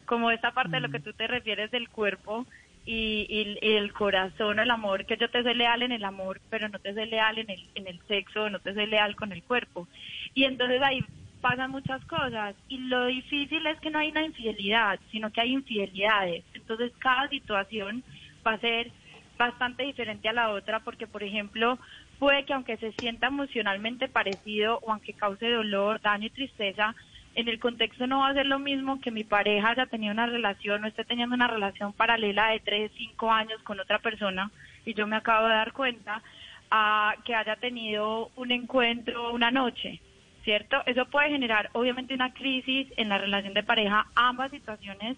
Como 0.06 0.32
esta 0.32 0.52
parte 0.54 0.78
de 0.78 0.82
lo 0.82 0.90
que 0.90 1.00
tú 1.02 1.14
te 1.14 1.28
refieres 1.28 1.72
del 1.72 1.90
cuerpo 1.90 2.48
y, 2.86 3.26
y- 3.30 3.60
y 3.62 3.74
el 3.76 3.94
corazón, 3.94 4.60
el 4.60 4.72
amor, 4.72 5.06
que 5.06 5.18
yo 5.18 5.30
te 5.30 5.44
soy 5.44 5.54
leal 5.56 5.84
en 5.84 5.92
el 5.92 6.04
amor, 6.06 6.42
pero 6.50 6.70
no 6.70 6.80
te 6.80 6.94
soy 6.94 7.08
leal 7.08 7.38
en 7.40 7.50
el, 7.50 7.70
en 7.76 7.88
el 7.88 8.00
sexo, 8.08 8.50
no 8.50 8.60
te 8.60 8.74
soy 8.74 8.88
leal 8.88 9.16
con 9.16 9.32
el 9.32 9.44
cuerpo. 9.44 9.88
Y 10.34 10.46
entonces 10.46 10.82
ahí 10.82 11.04
pasan 11.42 11.72
muchas 11.72 12.04
cosas. 12.06 12.56
Y 12.68 12.80
lo 12.80 13.06
difícil 13.06 13.66
es 13.68 13.80
que 13.82 13.92
no 13.92 14.00
hay 14.00 14.10
una 14.10 14.26
infidelidad, 14.26 15.00
sino 15.12 15.32
que 15.32 15.42
hay 15.42 15.54
infidelidades. 15.54 16.46
Entonces 16.54 16.92
cada 17.00 17.30
situación 17.30 18.04
va 18.46 18.54
a 18.54 18.60
ser 18.60 18.94
bastante 19.38 19.84
diferente 19.84 20.28
a 20.30 20.34
la 20.34 20.50
otra, 20.52 20.82
porque 20.82 21.08
por 21.08 21.24
ejemplo, 21.24 21.80
puede 22.20 22.44
que 22.44 22.54
aunque 22.54 22.78
se 22.78 22.92
sienta 22.94 23.28
emocionalmente 23.28 24.08
parecido 24.08 24.80
o 24.84 24.92
aunque 24.92 25.14
cause 25.14 25.50
dolor, 25.50 26.02
daño 26.02 26.28
y 26.28 26.30
tristeza, 26.30 26.96
en 27.36 27.48
el 27.48 27.60
contexto 27.60 28.06
no 28.06 28.20
va 28.20 28.30
a 28.30 28.34
ser 28.34 28.46
lo 28.46 28.60
mismo 28.60 29.00
que 29.00 29.12
mi 29.12 29.24
pareja 29.24 29.70
haya 29.70 29.86
tenido 29.86 30.14
una 30.14 30.26
relación 30.26 30.84
o 30.84 30.88
esté 30.88 31.06
teniendo 31.06 31.36
una 31.36 31.48
relación 31.48 31.94
paralela 31.94 32.50
de 32.50 32.60
3, 32.60 32.92
5 32.96 33.32
años 33.32 33.62
con 33.64 33.80
otra 33.80 34.00
persona 34.00 34.52
y 34.86 34.94
yo 34.94 35.08
me 35.08 35.16
acabo 35.16 35.48
de 35.48 35.54
dar 35.54 35.72
cuenta 35.72 36.22
a 36.70 37.16
que 37.26 37.36
haya 37.36 37.56
tenido 37.56 38.30
un 38.36 38.52
encuentro 38.52 39.32
una 39.32 39.52
noche, 39.52 40.02
¿cierto? 40.44 40.82
Eso 40.86 41.06
puede 41.06 41.30
generar 41.30 41.70
obviamente 41.74 42.14
una 42.14 42.34
crisis 42.34 42.88
en 42.98 43.10
la 43.10 43.18
relación 43.18 43.54
de 43.54 43.64
pareja, 43.64 44.08
ambas 44.16 44.52
situaciones, 44.52 45.18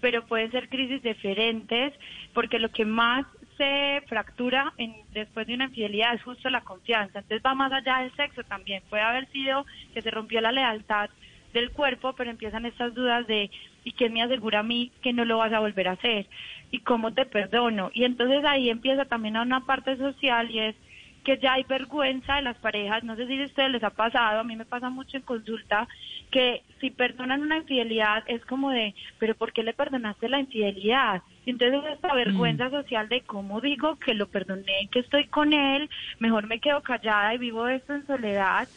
pero 0.00 0.26
pueden 0.26 0.50
ser 0.50 0.68
crisis 0.68 1.02
diferentes 1.02 1.92
porque 2.32 2.58
lo 2.58 2.70
que 2.70 2.84
más 2.84 3.26
se 3.60 4.02
fractura 4.06 4.72
en, 4.78 4.94
después 5.12 5.46
de 5.46 5.52
una 5.52 5.66
infidelidad 5.66 6.14
es 6.14 6.22
justo 6.22 6.48
la 6.48 6.62
confianza. 6.62 7.18
Entonces 7.18 7.44
va 7.44 7.54
más 7.54 7.70
allá 7.70 7.98
del 7.98 8.16
sexo 8.16 8.42
también. 8.44 8.82
Puede 8.88 9.02
haber 9.02 9.30
sido 9.32 9.66
que 9.92 10.00
se 10.00 10.10
rompió 10.10 10.40
la 10.40 10.50
lealtad 10.50 11.10
del 11.52 11.70
cuerpo, 11.70 12.14
pero 12.14 12.30
empiezan 12.30 12.64
estas 12.64 12.94
dudas 12.94 13.26
de 13.26 13.50
¿y 13.84 13.92
quién 13.92 14.14
me 14.14 14.22
asegura 14.22 14.60
a 14.60 14.62
mí 14.62 14.92
que 15.02 15.12
no 15.12 15.26
lo 15.26 15.36
vas 15.36 15.52
a 15.52 15.60
volver 15.60 15.88
a 15.88 15.92
hacer? 15.92 16.26
¿Y 16.70 16.78
cómo 16.78 17.12
te 17.12 17.26
perdono? 17.26 17.90
Y 17.92 18.04
entonces 18.04 18.42
ahí 18.46 18.70
empieza 18.70 19.04
también 19.04 19.36
a 19.36 19.42
una 19.42 19.66
parte 19.66 19.94
social 19.98 20.50
y 20.50 20.60
es 20.60 20.76
que 21.22 21.36
ya 21.36 21.54
hay 21.54 21.64
vergüenza 21.64 22.36
de 22.36 22.42
las 22.42 22.56
parejas, 22.56 23.04
no 23.04 23.14
sé 23.14 23.26
si 23.26 23.42
a 23.42 23.44
ustedes 23.44 23.72
les 23.72 23.84
ha 23.84 23.90
pasado, 23.90 24.40
a 24.40 24.44
mí 24.44 24.56
me 24.56 24.64
pasa 24.64 24.88
mucho 24.88 25.18
en 25.18 25.22
consulta, 25.22 25.86
que 26.30 26.62
si 26.80 26.90
perdonan 26.90 27.42
una 27.42 27.58
infidelidad 27.58 28.22
es 28.26 28.44
como 28.46 28.70
de, 28.70 28.94
pero 29.18 29.34
¿por 29.34 29.52
qué 29.52 29.62
le 29.62 29.72
perdonaste 29.74 30.28
la 30.28 30.40
infidelidad? 30.40 31.22
Y 31.44 31.50
entonces 31.50 31.80
esta 31.92 32.14
vergüenza 32.14 32.70
social 32.70 33.08
de 33.08 33.22
cómo 33.22 33.60
digo 33.60 33.96
que 33.96 34.14
lo 34.14 34.28
perdoné, 34.28 34.88
que 34.90 35.00
estoy 35.00 35.24
con 35.26 35.52
él, 35.52 35.90
mejor 36.18 36.46
me 36.46 36.60
quedo 36.60 36.82
callada 36.82 37.34
y 37.34 37.38
vivo 37.38 37.66
esto 37.68 37.94
en 37.94 38.06
soledad. 38.06 38.68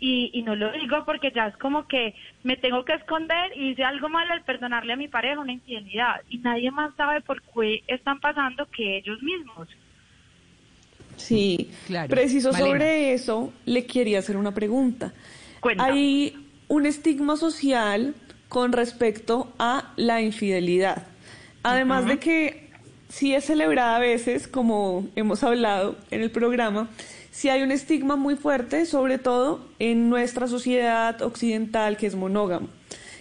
Y, 0.00 0.30
y 0.32 0.42
no 0.42 0.54
lo 0.54 0.70
digo 0.70 1.04
porque 1.04 1.32
ya 1.34 1.48
es 1.48 1.56
como 1.56 1.88
que 1.88 2.14
me 2.44 2.56
tengo 2.56 2.84
que 2.84 2.92
esconder 2.92 3.50
y 3.56 3.70
hice 3.70 3.82
algo 3.82 4.08
mal 4.08 4.30
al 4.30 4.42
perdonarle 4.44 4.92
a 4.92 4.96
mi 4.96 5.08
pareja 5.08 5.40
una 5.40 5.52
infidelidad. 5.52 6.20
Y 6.28 6.38
nadie 6.38 6.70
más 6.70 6.94
sabe 6.94 7.20
por 7.20 7.42
qué 7.42 7.82
están 7.88 8.20
pasando 8.20 8.66
que 8.70 8.98
ellos 8.98 9.20
mismos. 9.22 9.68
Sí, 11.16 11.70
Claro. 11.86 12.08
preciso 12.08 12.52
Malena. 12.52 12.70
sobre 12.70 13.12
eso, 13.12 13.52
le 13.64 13.86
quería 13.86 14.20
hacer 14.20 14.36
una 14.36 14.52
pregunta. 14.54 15.12
Cuenta. 15.60 15.86
Hay 15.86 16.32
un 16.68 16.86
estigma 16.86 17.36
social 17.36 18.14
con 18.48 18.72
respecto 18.72 19.52
a 19.58 19.92
la 19.96 20.22
infidelidad. 20.22 21.06
Además 21.62 22.06
de 22.06 22.18
que 22.18 22.70
sí 23.08 23.34
es 23.34 23.44
celebrada 23.44 23.96
a 23.96 24.00
veces, 24.00 24.48
como 24.48 25.06
hemos 25.16 25.42
hablado 25.42 25.96
en 26.10 26.22
el 26.22 26.30
programa, 26.30 26.88
sí 27.30 27.48
hay 27.48 27.62
un 27.62 27.72
estigma 27.72 28.16
muy 28.16 28.36
fuerte, 28.36 28.86
sobre 28.86 29.18
todo 29.18 29.66
en 29.78 30.08
nuestra 30.08 30.48
sociedad 30.48 31.20
occidental 31.22 31.96
que 31.96 32.06
es 32.06 32.14
monógama. 32.14 32.68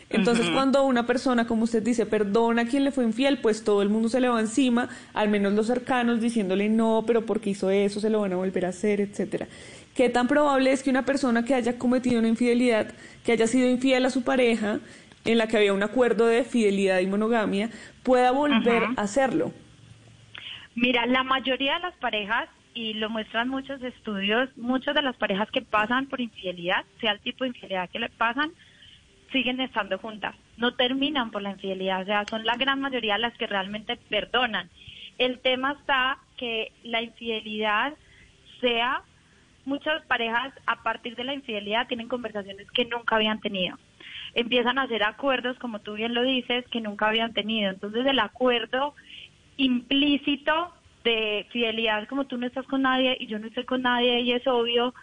Entonces, 0.10 0.50
cuando 0.52 0.86
una 0.86 1.06
persona, 1.06 1.48
como 1.48 1.66
usted 1.66 1.84
dice, 1.84 2.06
perdona 2.06 2.62
a 2.62 2.66
quien 2.66 2.86
le 2.86 2.92
fue 2.92 3.04
infiel, 3.04 3.40
pues 3.40 3.66
todo 3.66 3.82
el 3.82 3.90
mundo 3.90 4.08
se 4.08 4.22
le 4.22 4.30
va 4.30 4.40
encima, 4.40 4.88
al 5.14 5.28
menos 5.28 5.52
los 5.52 5.68
cercanos, 5.68 6.22
diciéndole 6.22 6.70
no, 6.70 7.04
pero 7.06 7.26
porque 7.26 7.50
hizo 7.50 7.70
eso, 7.70 8.00
se 8.00 8.10
lo 8.10 8.22
van 8.22 8.32
a 8.32 8.38
volver 8.38 8.66
a 8.66 8.70
hacer, 8.70 9.02
etcétera. 9.02 9.48
¿Qué 9.98 10.10
tan 10.10 10.28
probable 10.28 10.72
es 10.72 10.84
que 10.84 10.92
una 10.92 11.06
persona 11.06 11.44
que 11.44 11.56
haya 11.56 11.80
cometido 11.80 12.20
una 12.20 12.28
infidelidad, 12.28 12.94
que 13.26 13.32
haya 13.32 13.48
sido 13.48 13.68
infiel 13.68 14.06
a 14.06 14.12
su 14.12 14.24
pareja, 14.24 14.80
en 15.26 15.40
la 15.40 15.48
que 15.48 15.58
había 15.58 15.74
un 15.74 15.82
acuerdo 15.82 16.28
de 16.28 16.44
fidelidad 16.44 17.00
y 17.00 17.08
monogamia, 17.08 17.72
pueda 18.04 18.30
volver 18.30 18.84
a 18.96 19.02
hacerlo? 19.02 19.52
Mira, 20.76 21.08
la 21.08 21.24
mayoría 21.24 21.74
de 21.74 21.80
las 21.80 21.96
parejas, 21.96 22.48
y 22.76 22.94
lo 22.94 23.10
muestran 23.10 23.50
muchos 23.50 23.82
estudios, 23.82 24.56
muchas 24.56 24.94
de 24.94 25.02
las 25.02 25.16
parejas 25.16 25.50
que 25.50 25.64
pasan 25.64 26.06
por 26.06 26.22
infidelidad, 26.22 26.86
sea 27.02 27.14
el 27.14 27.20
tipo 27.22 27.44
de 27.44 27.48
infidelidad 27.48 27.90
que 27.90 27.98
le 27.98 28.10
pasan, 28.10 28.52
siguen 29.32 29.60
estando 29.62 29.98
juntas, 29.98 30.36
no 30.58 30.76
terminan 30.76 31.32
por 31.32 31.42
la 31.42 31.50
infidelidad, 31.50 32.04
o 32.04 32.06
sea, 32.06 32.24
son 32.30 32.46
la 32.46 32.56
gran 32.56 32.80
mayoría 32.80 33.18
las 33.18 33.36
que 33.36 33.48
realmente 33.48 33.98
perdonan. 34.10 34.70
El 35.18 35.40
tema 35.40 35.72
está 35.72 36.20
que 36.38 36.72
la 36.84 37.02
infidelidad 37.02 37.96
sea, 38.62 39.02
muchas 39.68 40.04
parejas 40.06 40.54
a 40.66 40.82
partir 40.82 41.16
de 41.16 41.26
la 41.26 41.34
infidelidad 41.34 41.88
tienen 41.88 42.08
conversaciones 42.08 42.72
que 42.72 42.86
nunca 42.86 43.18
habían 43.18 43.42
tenido. 43.42 43.78
Empiezan 44.34 44.80
a 44.80 44.84
hacer 44.84 45.04
acuerdos, 45.04 45.60
como 45.60 45.80
tú 45.80 45.94
bien 45.94 46.14
lo 46.14 46.24
dices, 46.24 46.66
que 46.72 46.82
nunca 46.82 47.08
habían 47.08 47.34
tenido. 47.34 47.70
Entonces 47.70 48.06
el 48.06 48.20
acuerdo 48.20 48.96
implícito 49.58 50.74
de 51.04 51.46
fidelidad, 51.52 52.08
como 52.08 52.26
tú 52.26 52.38
no 52.38 52.48
estás 52.48 52.66
con 52.66 52.84
nadie 52.84 53.18
y 53.20 53.28
yo 53.28 53.40
no 53.40 53.48
estoy 53.48 53.66
con 53.66 53.82
nadie 53.82 54.22
y 54.22 54.32
es 54.32 54.48
obvio, 54.48 54.94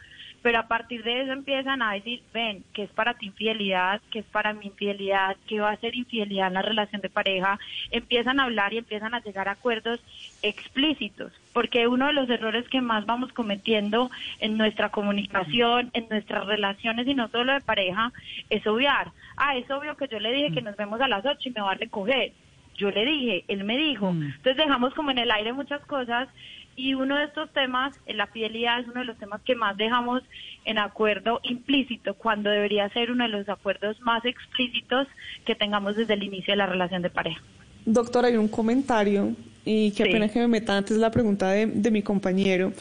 pero 0.44 0.58
a 0.58 0.68
partir 0.68 1.02
de 1.02 1.22
eso 1.22 1.32
empiezan 1.32 1.80
a 1.80 1.94
decir, 1.94 2.22
ven, 2.34 2.64
que 2.74 2.82
es 2.82 2.90
para 2.90 3.14
ti 3.14 3.28
infidelidad, 3.28 4.02
que 4.10 4.18
es 4.18 4.26
para 4.26 4.52
mi 4.52 4.66
infidelidad, 4.66 5.38
que 5.48 5.58
va 5.58 5.70
a 5.70 5.76
ser 5.78 5.94
infidelidad 5.94 6.48
en 6.48 6.52
la 6.52 6.60
relación 6.60 7.00
de 7.00 7.08
pareja, 7.08 7.58
empiezan 7.90 8.38
a 8.38 8.44
hablar 8.44 8.74
y 8.74 8.76
empiezan 8.76 9.14
a 9.14 9.22
llegar 9.22 9.48
a 9.48 9.52
acuerdos 9.52 10.00
explícitos, 10.42 11.32
porque 11.54 11.88
uno 11.88 12.08
de 12.08 12.12
los 12.12 12.28
errores 12.28 12.68
que 12.68 12.82
más 12.82 13.06
vamos 13.06 13.32
cometiendo 13.32 14.10
en 14.38 14.58
nuestra 14.58 14.90
comunicación, 14.90 15.88
en 15.94 16.10
nuestras 16.10 16.44
relaciones 16.44 17.08
y 17.08 17.14
no 17.14 17.28
solo 17.28 17.54
de 17.54 17.62
pareja, 17.62 18.12
es 18.50 18.66
obviar, 18.66 19.12
ah, 19.38 19.56
es 19.56 19.70
obvio 19.70 19.96
que 19.96 20.08
yo 20.08 20.20
le 20.20 20.30
dije 20.30 20.52
que 20.52 20.60
nos 20.60 20.76
vemos 20.76 21.00
a 21.00 21.08
las 21.08 21.24
ocho 21.24 21.48
y 21.48 21.52
me 21.52 21.62
va 21.62 21.70
a 21.70 21.76
recoger, 21.76 22.32
yo 22.76 22.90
le 22.90 23.06
dije, 23.06 23.44
él 23.48 23.64
me 23.64 23.78
dijo. 23.78 24.10
Entonces 24.10 24.56
dejamos 24.56 24.92
como 24.94 25.10
en 25.10 25.18
el 25.18 25.30
aire 25.30 25.52
muchas 25.52 25.80
cosas 25.86 26.28
y 26.76 26.94
uno 26.94 27.16
de 27.16 27.24
estos 27.24 27.50
temas, 27.52 27.94
la 28.06 28.26
fidelidad, 28.26 28.80
es 28.80 28.86
uno 28.86 29.00
de 29.00 29.06
los 29.06 29.18
temas 29.18 29.40
que 29.42 29.54
más 29.54 29.76
dejamos 29.76 30.22
en 30.64 30.78
acuerdo 30.78 31.40
implícito, 31.42 32.14
cuando 32.14 32.50
debería 32.50 32.88
ser 32.90 33.10
uno 33.10 33.24
de 33.24 33.30
los 33.30 33.48
acuerdos 33.48 34.00
más 34.00 34.24
explícitos 34.24 35.06
que 35.44 35.54
tengamos 35.54 35.96
desde 35.96 36.14
el 36.14 36.22
inicio 36.22 36.52
de 36.52 36.56
la 36.56 36.66
relación 36.66 37.02
de 37.02 37.10
pareja. 37.10 37.40
Doctor, 37.86 38.24
hay 38.24 38.36
un 38.36 38.48
comentario 38.48 39.32
y 39.64 39.90
qué 39.92 40.04
Sí. 40.04 40.10
pena 40.10 40.28
que 40.28 40.38
me 40.40 40.48
meta 40.48 40.76
antes 40.76 40.96
la 40.96 41.10
pregunta 41.10 41.50
de, 41.50 41.66
de 41.66 41.90
mi 41.90 42.02
compañero. 42.02 42.72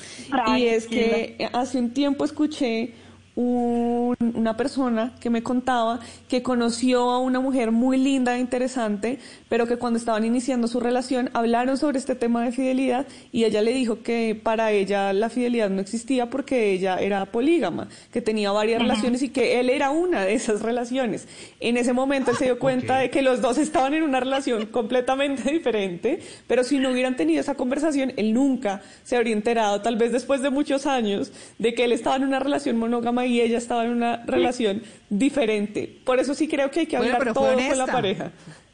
y 0.57 0.63
es 0.65 0.87
que 0.87 1.49
hace 1.53 1.77
un 1.79 1.93
tiempo 1.93 2.23
escuché 2.25 2.93
un- 3.35 4.15
una 4.35 4.55
persona 4.55 5.13
que 5.19 5.29
me 5.29 5.41
contaba 5.41 5.99
que 6.29 6.43
conoció 6.43 7.09
a 7.11 7.19
una 7.19 7.39
mujer 7.39 7.71
muy 7.71 7.97
linda 7.97 8.35
e 8.35 8.39
interesante, 8.39 9.19
pero 9.49 9.65
que 9.65 9.77
cuando 9.77 9.97
estaban 9.97 10.23
iniciando 10.23 10.67
su 10.67 10.79
relación 10.79 11.29
hablaron 11.33 11.77
sobre 11.77 11.97
este 11.97 12.15
tema 12.15 12.43
de 12.43 12.51
fidelidad 12.51 13.07
y 13.31 13.45
ella 13.45 13.61
le 13.61 13.73
dijo 13.73 14.01
que 14.03 14.39
para 14.41 14.71
ella 14.71 15.13
la 15.13 15.29
fidelidad 15.29 15.69
no 15.69 15.81
existía 15.81 16.29
porque 16.29 16.71
ella 16.73 16.97
era 16.97 17.25
polígama, 17.25 17.87
que 18.11 18.21
tenía 18.21 18.51
varias 18.51 18.81
relaciones 18.81 19.23
y 19.23 19.29
que 19.29 19.59
él 19.59 19.69
era 19.69 19.89
una 19.89 20.23
de 20.25 20.33
esas 20.33 20.61
relaciones. 20.61 21.27
En 21.59 21.77
ese 21.77 21.93
momento 21.93 22.31
él 22.31 22.37
se 22.37 22.45
dio 22.45 22.59
cuenta 22.59 22.97
de 22.99 23.09
que 23.09 23.21
los 23.21 23.41
dos 23.41 23.57
estaban 23.57 23.93
en 23.93 24.03
una 24.03 24.19
relación 24.19 24.67
completamente 24.67 25.51
diferente, 25.51 26.19
pero 26.47 26.63
si 26.63 26.77
no 26.79 26.91
hubieran 26.91 27.15
tenido 27.15 27.41
esa 27.41 27.55
conversación, 27.55 28.13
él 28.17 28.33
nunca 28.33 28.81
se 29.03 29.15
habría 29.15 29.33
enterado, 29.33 29.81
tal 29.81 29.95
vez 29.95 30.11
después 30.11 30.41
de 30.41 30.49
muchos 30.51 30.85
años, 30.85 31.31
de 31.57 31.73
que 31.73 31.85
él 31.85 31.91
estaba 31.93 32.15
en 32.17 32.23
una 32.25 32.39
relación 32.39 32.77
monógama 32.77 33.22
y 33.25 33.41
ella 33.41 33.57
estaba 33.57 33.85
en 33.85 33.91
una 33.91 34.17
relación 34.25 34.81
diferente. 35.09 35.99
Por 36.03 36.19
eso 36.19 36.33
sí 36.33 36.47
creo 36.47 36.69
que 36.71 36.81
hay 36.81 36.85
que 36.87 36.97
Bueno, 36.97 37.13
hablar 37.13 37.33
fue 37.33 37.43
todo 37.43 37.67
con 37.69 37.77
la 37.77 37.87
pareja. 37.87 38.31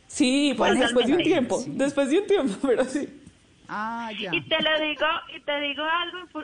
Sí, 0.07 0.53
pues 0.57 0.71
Totalmente. 0.71 0.85
después 0.85 1.07
de 1.07 1.13
un 1.13 1.23
tiempo, 1.23 1.63
después 1.67 2.09
de 2.09 2.19
un 2.19 2.27
tiempo, 2.27 2.53
pero 2.67 2.83
sí. 2.85 3.07
Ah, 3.67 4.11
ya. 4.19 4.33
Y 4.33 4.41
te 4.41 4.61
lo 4.61 4.79
digo, 4.79 5.05
y 5.35 5.39
te 5.41 5.59
digo 5.61 5.83
algo 5.83 6.43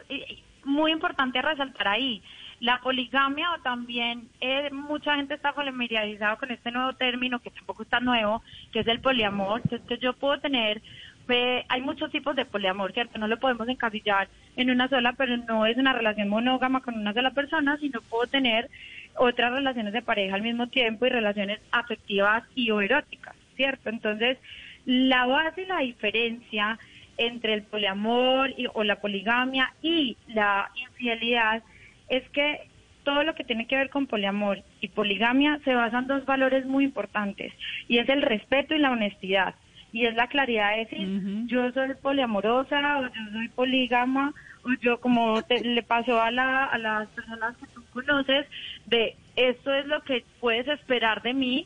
muy 0.65 0.91
importante 0.91 1.39
a 1.39 1.41
resaltar 1.41 1.87
ahí. 1.87 2.21
La 2.59 2.79
poligamia 2.79 3.51
o 3.51 3.61
también 3.61 4.29
eh, 4.39 4.69
mucha 4.71 5.15
gente 5.15 5.33
está 5.33 5.51
familiarizada 5.53 6.37
con 6.37 6.51
este 6.51 6.71
nuevo 6.71 6.93
término 6.93 7.39
que 7.39 7.49
tampoco 7.49 7.83
está 7.83 7.99
nuevo, 7.99 8.43
que 8.71 8.79
es 8.79 8.87
el 8.87 9.01
poliamor. 9.01 9.61
Entonces 9.63 9.99
yo 9.99 10.13
puedo 10.13 10.39
tener, 10.39 10.81
eh, 11.29 11.65
hay 11.69 11.81
muchos 11.81 12.11
tipos 12.11 12.35
de 12.35 12.45
poliamor, 12.45 12.93
¿cierto? 12.93 13.17
No 13.19 13.27
lo 13.27 13.39
podemos 13.39 13.67
encasillar 13.67 14.27
en 14.55 14.69
una 14.69 14.87
sola, 14.87 15.13
pero 15.13 15.37
no 15.37 15.65
es 15.65 15.77
una 15.77 15.93
relación 15.93 16.29
monógama 16.29 16.81
con 16.81 16.95
una 16.95 17.13
sola 17.13 17.31
persona, 17.31 17.77
sino 17.77 18.01
puedo 18.01 18.27
tener 18.27 18.69
otras 19.17 19.51
relaciones 19.53 19.93
de 19.93 20.01
pareja 20.01 20.35
al 20.35 20.41
mismo 20.41 20.67
tiempo 20.67 21.05
y 21.05 21.09
relaciones 21.09 21.59
afectivas 21.71 22.43
y 22.53 22.71
o 22.71 22.81
eróticas, 22.81 23.35
¿cierto? 23.55 23.89
Entonces, 23.89 24.37
la 24.85 25.25
base 25.25 25.65
la 25.65 25.79
diferencia 25.79 26.77
entre 27.17 27.53
el 27.53 27.63
poliamor 27.63 28.51
y- 28.57 28.67
o 28.73 28.83
la 28.83 28.97
poligamia 28.99 29.73
y 29.81 30.17
la 30.27 30.69
infidelidad 30.75 31.63
es 32.09 32.27
que 32.29 32.67
todo 33.03 33.23
lo 33.23 33.35
que 33.35 33.43
tiene 33.43 33.67
que 33.67 33.77
ver 33.77 33.89
con 33.89 34.07
poliamor 34.07 34.63
y 34.81 34.89
poligamia 34.89 35.59
se 35.63 35.73
basa 35.75 35.99
en 35.99 36.07
dos 36.07 36.25
valores 36.25 36.65
muy 36.65 36.83
importantes 36.83 37.53
y 37.87 37.99
es 37.99 38.09
el 38.09 38.21
respeto 38.21 38.75
y 38.75 38.79
la 38.79 38.91
honestidad 38.91 39.55
y 39.95 40.05
es 40.05 40.13
la 40.15 40.27
claridad 40.27 40.71
de 40.73 40.77
decir 40.85 41.07
yo 41.47 41.71
soy 41.71 41.93
poliamorosa 42.01 42.99
o 42.99 43.03
yo 43.03 43.31
soy 43.31 43.47
polígama 43.49 44.33
o 44.63 44.69
yo 44.81 44.99
como 44.99 45.41
te- 45.43 45.63
le 45.63 45.83
pasó 45.83 46.21
a, 46.21 46.31
la, 46.31 46.65
a 46.65 46.77
las 46.77 47.07
personas 47.09 47.55
que 47.57 47.65
tú 47.73 47.81
conoces 47.93 48.45
de 48.87 49.15
esto 49.35 49.73
es 49.73 49.85
lo 49.87 50.01
que 50.01 50.23
puedes 50.39 50.67
esperar 50.67 51.21
de 51.21 51.33
mí 51.33 51.65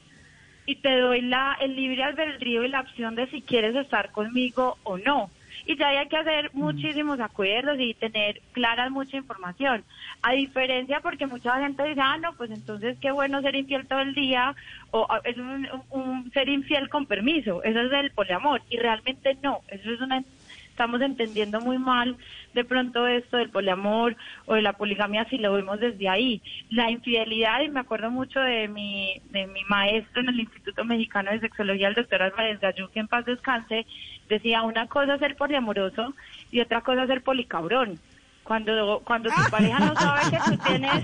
y 0.66 0.76
te 0.76 0.98
doy 1.00 1.22
la, 1.22 1.58
el 1.60 1.76
libre 1.76 2.04
albedrío 2.04 2.64
y 2.64 2.68
la 2.70 2.82
opción 2.82 3.16
de 3.16 3.28
si 3.32 3.42
quieres 3.42 3.76
estar 3.76 4.12
conmigo 4.12 4.78
o 4.84 4.98
no. 4.98 5.32
Y 5.66 5.76
ya 5.78 5.90
hay 5.90 6.08
que 6.08 6.18
hacer 6.18 6.50
muchísimos 6.54 7.20
acuerdos 7.20 7.78
y 7.80 7.94
tener 7.96 8.42
clara 8.54 8.90
mucha 8.90 9.18
información. 9.18 9.84
A 10.22 10.32
diferencia, 10.34 11.00
porque 11.02 11.28
mucha 11.28 11.60
gente 11.60 11.84
dice, 11.84 12.02
ah, 12.02 12.18
no, 12.18 12.34
pues 12.36 12.52
entonces 12.52 12.98
qué 13.02 13.12
bueno 13.12 13.42
ser 13.42 13.56
infiel 13.56 13.88
todo 13.88 14.00
el 14.00 14.14
día, 14.14 14.56
o 14.92 15.06
ah, 15.10 15.22
es 15.24 15.38
un, 15.38 15.68
un- 15.72 15.84
un 15.90 16.32
ser 16.32 16.50
infiel 16.50 16.90
con 16.90 17.06
permiso. 17.06 17.64
Eso 17.64 17.82
es 17.82 17.92
el 17.94 18.12
poliamor. 18.12 18.62
Y 18.70 18.78
realmente 18.78 19.38
no. 19.44 19.62
Eso 19.68 19.92
es 19.92 20.02
una 20.02 20.24
estamos 20.70 21.02
entendiendo 21.02 21.60
muy 21.60 21.78
mal 21.78 22.16
de 22.54 22.64
pronto 22.64 23.06
esto 23.06 23.36
del 23.36 23.50
poliamor 23.50 24.16
o 24.46 24.54
de 24.56 24.62
la 24.62 24.72
poligamia 24.72 25.26
si 25.30 25.38
lo 25.38 25.52
vemos 25.52 25.78
desde 25.82 26.08
ahí. 26.08 26.42
La 26.70 26.90
infidelidad, 26.90 27.60
y 27.64 27.70
me 27.70 27.82
acuerdo 27.82 28.10
mucho 28.12 28.40
de 28.40 28.70
mi, 28.70 29.22
de 29.30 29.46
mi 29.48 29.62
maestro 29.66 30.22
en 30.22 30.30
el 30.30 30.40
Instituto 30.40 30.86
Mexicano 30.86 31.32
de 31.32 31.42
Sexología, 31.42 31.90
el 31.90 31.96
doctor 31.96 32.22
Álvarez 32.22 32.62
Gallú, 32.62 32.88
que 32.92 33.02
en 33.02 33.10
paz 33.10 33.26
descanse, 33.26 33.86
decía 34.30 34.62
una 34.64 34.88
cosa 34.88 35.16
es 35.16 35.20
ser 35.20 35.36
poliamoroso 35.36 36.14
y 36.52 36.62
otra 36.62 36.82
cosa 36.82 37.02
es 37.04 37.08
ser 37.10 37.24
policabrón. 37.24 38.00
Cuando, 38.44 39.02
cuando 39.06 39.30
tu 39.30 39.50
pareja 39.52 39.80
no 39.80 39.94
sabe 39.96 40.22
que 40.32 40.38
tú 40.46 40.58
tienes 40.66 41.04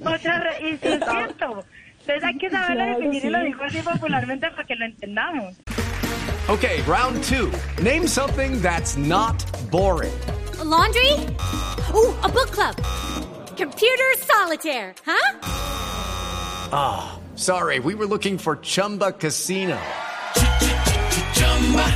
otra... 0.04 0.40
re- 0.40 0.68
Y 0.70 0.76
sí 0.76 0.88
es 0.88 1.00
cierto. 1.10 1.64
Entonces 2.00 2.24
hay 2.24 2.36
que 2.38 2.50
saberlo 2.50 2.74
Claro, 2.84 2.98
definir 2.98 3.24
y 3.24 3.30
lo 3.30 3.38
sí. 3.38 3.44
digo 3.46 3.64
así 3.64 3.78
popularmente 3.82 4.50
para 4.50 4.64
que 4.64 4.74
lo 4.74 4.84
entendamos. 4.84 5.54
Okay, 6.48 6.82
round 6.82 7.22
two. 7.22 7.50
Name 7.82 8.06
something 8.08 8.60
that's 8.60 8.96
not 8.98 9.42
boring. 9.70 10.12
laundry? 10.64 11.12
Ooh, 11.94 12.12
a 12.22 12.28
book 12.28 12.50
club. 12.50 12.74
Computer 13.56 14.04
solitaire, 14.18 14.94
huh? 15.06 15.38
Ah, 16.72 17.18
sorry, 17.36 17.78
we 17.78 17.94
were 17.94 18.06
looking 18.06 18.38
for 18.38 18.56
Chumba 18.56 19.12
Casino. 19.12 19.78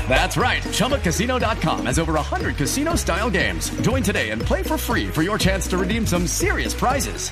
That's 0.09 0.37
right. 0.37 0.63
ChumbaCasino.com 0.63 1.87
has 1.87 1.99
over 1.99 2.13
100 2.15 2.57
casino 2.57 2.95
style 2.95 3.31
games. 3.31 3.69
Join 3.83 4.03
today 4.03 4.31
and 4.31 4.41
play 4.41 4.63
for 4.63 4.79
free 4.79 5.09
for 5.09 5.23
your 5.23 5.37
chance 5.39 5.67
to 5.69 5.77
redeem 5.77 6.07
some 6.07 6.27
serious 6.27 6.73
prizes. 6.73 7.31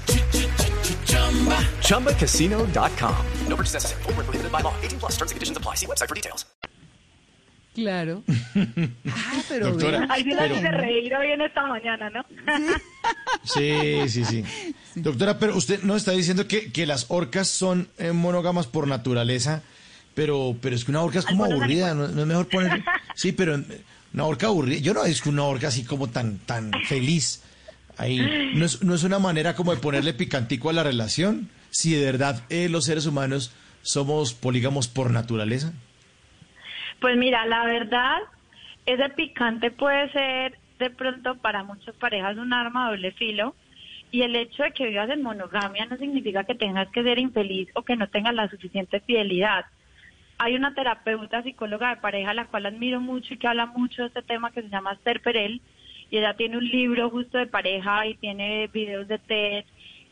ChumbaCasino.com. 1.80 3.16
No 3.48 3.56
purchase 3.56 3.74
necessary. 3.74 4.02
Void 4.02 4.16
where 4.16 4.24
prohibited 4.24 4.52
by 4.52 4.60
law. 4.60 4.74
18 4.82 4.98
plus 4.98 5.12
terms 5.16 5.30
and 5.30 5.36
conditions 5.36 5.56
apply. 5.56 5.76
See 5.76 5.86
website 5.86 6.08
for 6.08 6.14
details. 6.14 6.44
Claro. 7.74 8.22
Ah, 9.08 9.42
pero 9.48 9.70
Doctora, 9.70 10.06
sí 10.16 10.30
la 10.30 10.42
Pero- 10.42 10.54
hice 10.54 10.70
reír 10.70 11.14
hoy 11.14 11.32
en 11.32 11.40
esta 11.40 11.66
mañana, 11.66 12.08
¿no? 12.10 12.24
Sí, 13.44 14.08
sí, 14.08 14.24
sí. 14.24 14.44
Doctora, 14.94 15.38
pero 15.38 15.56
usted 15.56 15.82
nos 15.82 15.98
está 15.98 16.12
diciendo 16.12 16.46
que, 16.48 16.72
que 16.72 16.86
las 16.86 17.06
orcas 17.08 17.48
son 17.48 17.88
eh, 17.98 18.12
monógamas 18.12 18.66
por 18.68 18.86
naturaleza, 18.86 19.62
pero, 20.14 20.56
pero 20.60 20.76
es 20.76 20.84
que 20.84 20.90
una 20.90 21.02
orca 21.02 21.18
es 21.18 21.26
como 21.26 21.44
aburrida, 21.44 21.94
¿no, 21.94 22.08
no 22.08 22.20
es 22.22 22.26
mejor 22.26 22.48
poner... 22.48 22.82
Sí, 23.14 23.32
pero 23.32 23.62
una 24.12 24.24
orca 24.24 24.46
aburrida, 24.46 24.80
yo 24.80 24.94
no 24.94 25.04
es 25.04 25.22
que 25.22 25.28
una 25.28 25.44
orca 25.44 25.68
así 25.68 25.84
como 25.84 26.08
tan, 26.08 26.38
tan 26.38 26.72
feliz. 26.84 27.42
Ahí, 27.96 28.52
¿no 28.54 28.64
es, 28.64 28.82
no 28.82 28.94
es 28.94 29.04
una 29.04 29.18
manera 29.18 29.54
como 29.54 29.74
de 29.74 29.80
ponerle 29.80 30.14
picantico 30.14 30.70
a 30.70 30.72
la 30.72 30.82
relación? 30.82 31.48
Si 31.70 31.94
de 31.94 32.04
verdad 32.04 32.42
eh, 32.48 32.68
los 32.68 32.84
seres 32.84 33.06
humanos 33.06 33.54
somos 33.82 34.34
polígamos 34.34 34.88
por 34.88 35.10
naturaleza. 35.10 35.72
Pues 37.00 37.16
mira, 37.16 37.44
la 37.46 37.64
verdad, 37.66 38.16
ese 38.86 39.08
picante 39.10 39.70
puede 39.70 40.10
ser 40.10 40.58
de 40.78 40.90
pronto 40.90 41.36
para 41.36 41.62
muchas 41.62 41.94
parejas 41.96 42.36
un 42.36 42.52
arma 42.52 42.90
doble 42.90 43.12
filo. 43.12 43.54
Y 44.10 44.22
el 44.22 44.36
hecho 44.36 44.62
de 44.62 44.70
que 44.70 44.86
vivas 44.86 45.10
en 45.10 45.22
monogamia 45.22 45.86
no 45.86 45.96
significa 45.96 46.44
que 46.44 46.54
tengas 46.54 46.88
que 46.90 47.02
ser 47.02 47.18
infeliz 47.18 47.68
o 47.74 47.82
que 47.82 47.96
no 47.96 48.08
tengas 48.08 48.34
la 48.34 48.48
suficiente 48.48 49.00
fidelidad. 49.00 49.66
Hay 50.38 50.54
una 50.54 50.74
terapeuta 50.74 51.42
psicóloga 51.42 51.90
de 51.90 52.00
pareja 52.00 52.34
la 52.34 52.46
cual 52.46 52.66
admiro 52.66 53.00
mucho 53.00 53.34
y 53.34 53.36
que 53.36 53.46
habla 53.46 53.66
mucho 53.66 54.02
de 54.02 54.08
este 54.08 54.22
tema 54.22 54.50
que 54.50 54.62
se 54.62 54.68
llama 54.68 54.92
Esther 54.92 55.20
Perel. 55.20 55.60
Y 56.10 56.18
ella 56.18 56.34
tiene 56.34 56.58
un 56.58 56.68
libro 56.68 57.10
justo 57.10 57.38
de 57.38 57.46
pareja 57.46 58.06
y 58.06 58.14
tiene 58.14 58.68
videos 58.68 59.08
de 59.08 59.18
TED 59.18 59.64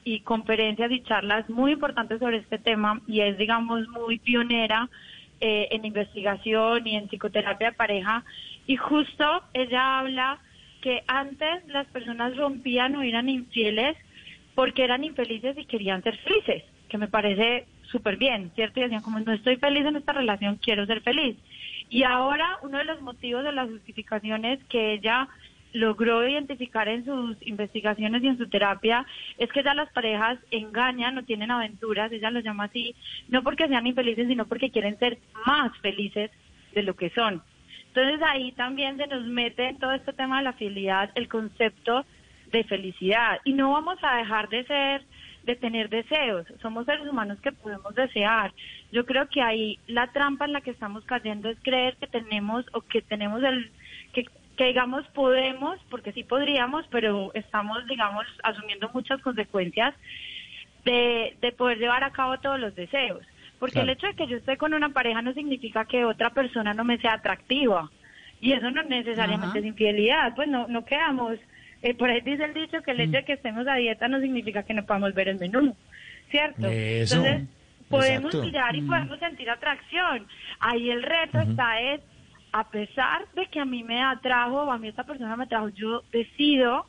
y 0.04 0.20
conferencias 0.20 0.90
y 0.90 1.02
charlas 1.02 1.48
muy 1.48 1.72
importantes 1.72 2.18
sobre 2.18 2.38
este 2.38 2.58
tema 2.58 3.00
y 3.06 3.20
es, 3.20 3.38
digamos, 3.38 3.86
muy 3.88 4.18
pionera 4.18 4.88
eh, 5.40 5.68
en 5.70 5.84
investigación 5.84 6.86
y 6.86 6.96
en 6.96 7.08
psicoterapia 7.08 7.70
de 7.70 7.76
pareja. 7.76 8.24
Y 8.66 8.76
justo 8.76 9.42
ella 9.52 9.98
habla 9.98 10.38
que 10.80 11.02
antes 11.06 11.66
las 11.68 11.86
personas 11.88 12.36
rompían 12.36 12.96
o 12.96 13.02
eran 13.02 13.28
infieles 13.28 13.96
porque 14.54 14.84
eran 14.84 15.04
infelices 15.04 15.56
y 15.56 15.64
querían 15.64 16.02
ser 16.02 16.16
felices, 16.18 16.64
que 16.88 16.98
me 16.98 17.08
parece 17.08 17.66
súper 17.90 18.16
bien, 18.16 18.50
¿cierto? 18.54 18.80
Y 18.80 18.84
decían 18.84 19.02
como 19.02 19.20
no 19.20 19.32
estoy 19.32 19.56
feliz 19.56 19.84
en 19.84 19.96
esta 19.96 20.12
relación, 20.12 20.56
quiero 20.56 20.86
ser 20.86 21.00
feliz. 21.02 21.36
Y 21.88 22.04
ahora 22.04 22.58
uno 22.62 22.78
de 22.78 22.84
los 22.84 23.00
motivos 23.02 23.44
de 23.44 23.52
las 23.52 23.68
justificaciones 23.68 24.62
que 24.64 24.94
ella 24.94 25.28
logró 25.72 26.26
identificar 26.26 26.88
en 26.88 27.04
sus 27.04 27.36
investigaciones 27.46 28.22
y 28.22 28.28
en 28.28 28.38
su 28.38 28.48
terapia 28.48 29.06
es 29.38 29.50
que 29.52 29.62
ya 29.62 29.74
las 29.74 29.90
parejas 29.92 30.38
engañan 30.50 31.16
o 31.18 31.24
tienen 31.24 31.50
aventuras, 31.50 32.12
ella 32.12 32.30
lo 32.30 32.40
llama 32.40 32.64
así, 32.64 32.94
no 33.28 33.42
porque 33.42 33.68
sean 33.68 33.86
infelices, 33.86 34.28
sino 34.28 34.46
porque 34.46 34.70
quieren 34.70 34.98
ser 34.98 35.18
más 35.46 35.76
felices 35.78 36.30
de 36.74 36.82
lo 36.82 36.94
que 36.94 37.10
son. 37.10 37.42
Entonces 37.88 38.20
ahí 38.22 38.52
también 38.52 38.96
se 38.96 39.06
nos 39.06 39.24
mete 39.26 39.68
en 39.68 39.78
todo 39.78 39.92
este 39.92 40.12
tema 40.12 40.38
de 40.38 40.44
la 40.44 40.52
fidelidad 40.54 41.10
el 41.14 41.28
concepto 41.28 42.04
de 42.50 42.64
felicidad 42.64 43.40
y 43.44 43.52
no 43.52 43.72
vamos 43.72 43.98
a 44.02 44.16
dejar 44.16 44.48
de 44.48 44.64
ser 44.64 45.02
de 45.44 45.56
tener 45.56 45.88
deseos. 45.88 46.46
Somos 46.60 46.86
seres 46.86 47.06
humanos 47.06 47.38
que 47.40 47.52
podemos 47.52 47.94
desear. 47.94 48.52
Yo 48.92 49.04
creo 49.06 49.28
que 49.28 49.42
ahí 49.42 49.78
la 49.86 50.08
trampa 50.08 50.44
en 50.44 50.52
la 50.52 50.60
que 50.60 50.70
estamos 50.70 51.04
cayendo 51.04 51.48
es 51.48 51.58
creer 51.62 51.96
que 51.96 52.06
tenemos 52.06 52.64
o 52.72 52.80
que 52.82 53.02
tenemos 53.02 53.42
el 53.42 53.70
que 54.12 54.26
que 54.56 54.66
digamos 54.66 55.06
podemos, 55.08 55.78
porque 55.88 56.12
sí 56.12 56.24
podríamos, 56.24 56.84
pero 56.90 57.30
estamos, 57.34 57.86
digamos, 57.86 58.26
asumiendo 58.42 58.90
muchas 58.92 59.20
consecuencias 59.22 59.94
de, 60.84 61.36
de 61.40 61.52
poder 61.52 61.78
llevar 61.78 62.04
a 62.04 62.10
cabo 62.10 62.38
todos 62.38 62.60
los 62.60 62.74
deseos. 62.74 63.24
Porque 63.58 63.80
el 63.80 63.90
hecho 63.90 64.08
de 64.08 64.14
que 64.14 64.26
yo 64.26 64.36
esté 64.36 64.56
con 64.56 64.74
una 64.74 64.88
pareja 64.88 65.22
no 65.22 65.32
significa 65.32 65.84
que 65.84 66.04
otra 66.04 66.30
persona 66.30 66.74
no 66.74 66.84
me 66.84 66.98
sea 66.98 67.14
atractiva. 67.14 67.90
Y 68.40 68.52
eso 68.52 68.70
no 68.72 68.82
necesariamente 68.82 69.50
Ajá. 69.50 69.58
es 69.60 69.64
infidelidad, 69.64 70.34
pues 70.34 70.48
no, 70.48 70.66
no 70.66 70.84
quedamos. 70.84 71.38
Eh, 71.82 71.94
por 71.94 72.10
ahí 72.10 72.20
dice 72.20 72.44
el 72.44 72.54
dicho 72.54 72.80
que 72.82 72.92
el 72.92 73.00
hecho 73.00 73.12
de 73.18 73.24
que 73.24 73.32
estemos 73.34 73.66
a 73.66 73.74
dieta 73.74 74.08
no 74.08 74.20
significa 74.20 74.62
que 74.62 74.74
no 74.74 74.84
podamos 74.84 75.14
ver 75.14 75.28
el 75.28 75.38
menú, 75.38 75.74
¿cierto? 76.30 76.68
Eso, 76.68 77.16
Entonces, 77.16 77.48
podemos 77.88 78.34
exacto. 78.34 78.46
mirar 78.46 78.76
y 78.76 78.82
podemos 78.82 79.18
sentir 79.18 79.50
atracción. 79.50 80.26
Ahí 80.60 80.90
el 80.90 81.02
reto 81.02 81.40
está 81.40 81.80
es, 81.80 82.00
a 82.52 82.68
pesar 82.70 83.26
de 83.34 83.46
que 83.46 83.60
a 83.60 83.64
mí 83.64 83.82
me 83.82 84.02
atrajo, 84.02 84.62
o 84.62 84.70
a 84.72 84.78
mí 84.78 84.88
esta 84.88 85.04
persona 85.04 85.36
me 85.36 85.44
atrajo, 85.44 85.68
yo 85.70 86.02
decido 86.12 86.86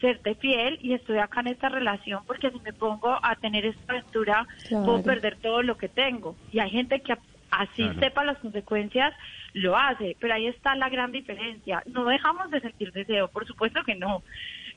serte 0.00 0.36
fiel 0.36 0.78
y 0.80 0.92
estoy 0.94 1.18
acá 1.18 1.40
en 1.40 1.48
esta 1.48 1.68
relación 1.68 2.22
porque 2.24 2.50
si 2.52 2.60
me 2.60 2.72
pongo 2.72 3.18
a 3.20 3.34
tener 3.34 3.66
esta 3.66 3.92
aventura 3.94 4.46
Claro. 4.68 4.84
puedo 4.84 5.02
perder 5.02 5.36
todo 5.38 5.62
lo 5.62 5.76
que 5.76 5.88
tengo. 5.88 6.36
Y 6.52 6.60
hay 6.60 6.70
gente 6.70 7.00
que 7.00 7.14
así 7.50 7.82
Claro. 7.82 8.00
sepa 8.00 8.24
las 8.24 8.38
consecuencias, 8.38 9.14
lo 9.54 9.76
hace, 9.76 10.16
pero 10.20 10.34
ahí 10.34 10.46
está 10.46 10.74
la 10.74 10.88
gran 10.88 11.12
diferencia. 11.12 11.82
No 11.86 12.04
dejamos 12.04 12.50
de 12.50 12.60
sentir 12.60 12.92
deseo, 12.92 13.28
por 13.28 13.46
supuesto 13.46 13.82
que 13.84 13.94
no. 13.94 14.22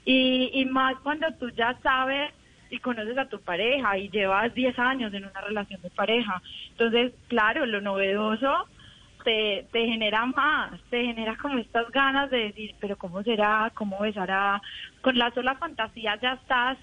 Y, 0.05 0.49
y 0.53 0.65
más 0.65 0.95
cuando 1.03 1.27
tú 1.39 1.49
ya 1.51 1.77
sabes 1.83 2.31
y 2.69 2.79
conoces 2.79 3.17
a 3.17 3.27
tu 3.27 3.39
pareja 3.41 3.97
y 3.97 4.09
llevas 4.09 4.53
10 4.53 4.77
años 4.79 5.13
en 5.13 5.25
una 5.25 5.41
relación 5.41 5.81
de 5.81 5.89
pareja. 5.89 6.41
Entonces, 6.71 7.13
claro, 7.27 7.65
lo 7.65 7.81
novedoso 7.81 8.65
te, 9.23 9.67
te 9.71 9.85
genera 9.85 10.25
más, 10.25 10.71
te 10.89 11.03
genera 11.03 11.35
como 11.37 11.57
estas 11.59 11.89
ganas 11.91 12.31
de 12.31 12.45
decir, 12.45 12.73
pero 12.79 12.95
¿cómo 12.97 13.21
será? 13.23 13.71
¿Cómo 13.75 13.99
besará? 13.99 14.61
Con 15.01 15.17
la 15.17 15.31
sola 15.31 15.55
fantasía 15.55 16.17
ya 16.21 16.33
estás 16.33 16.77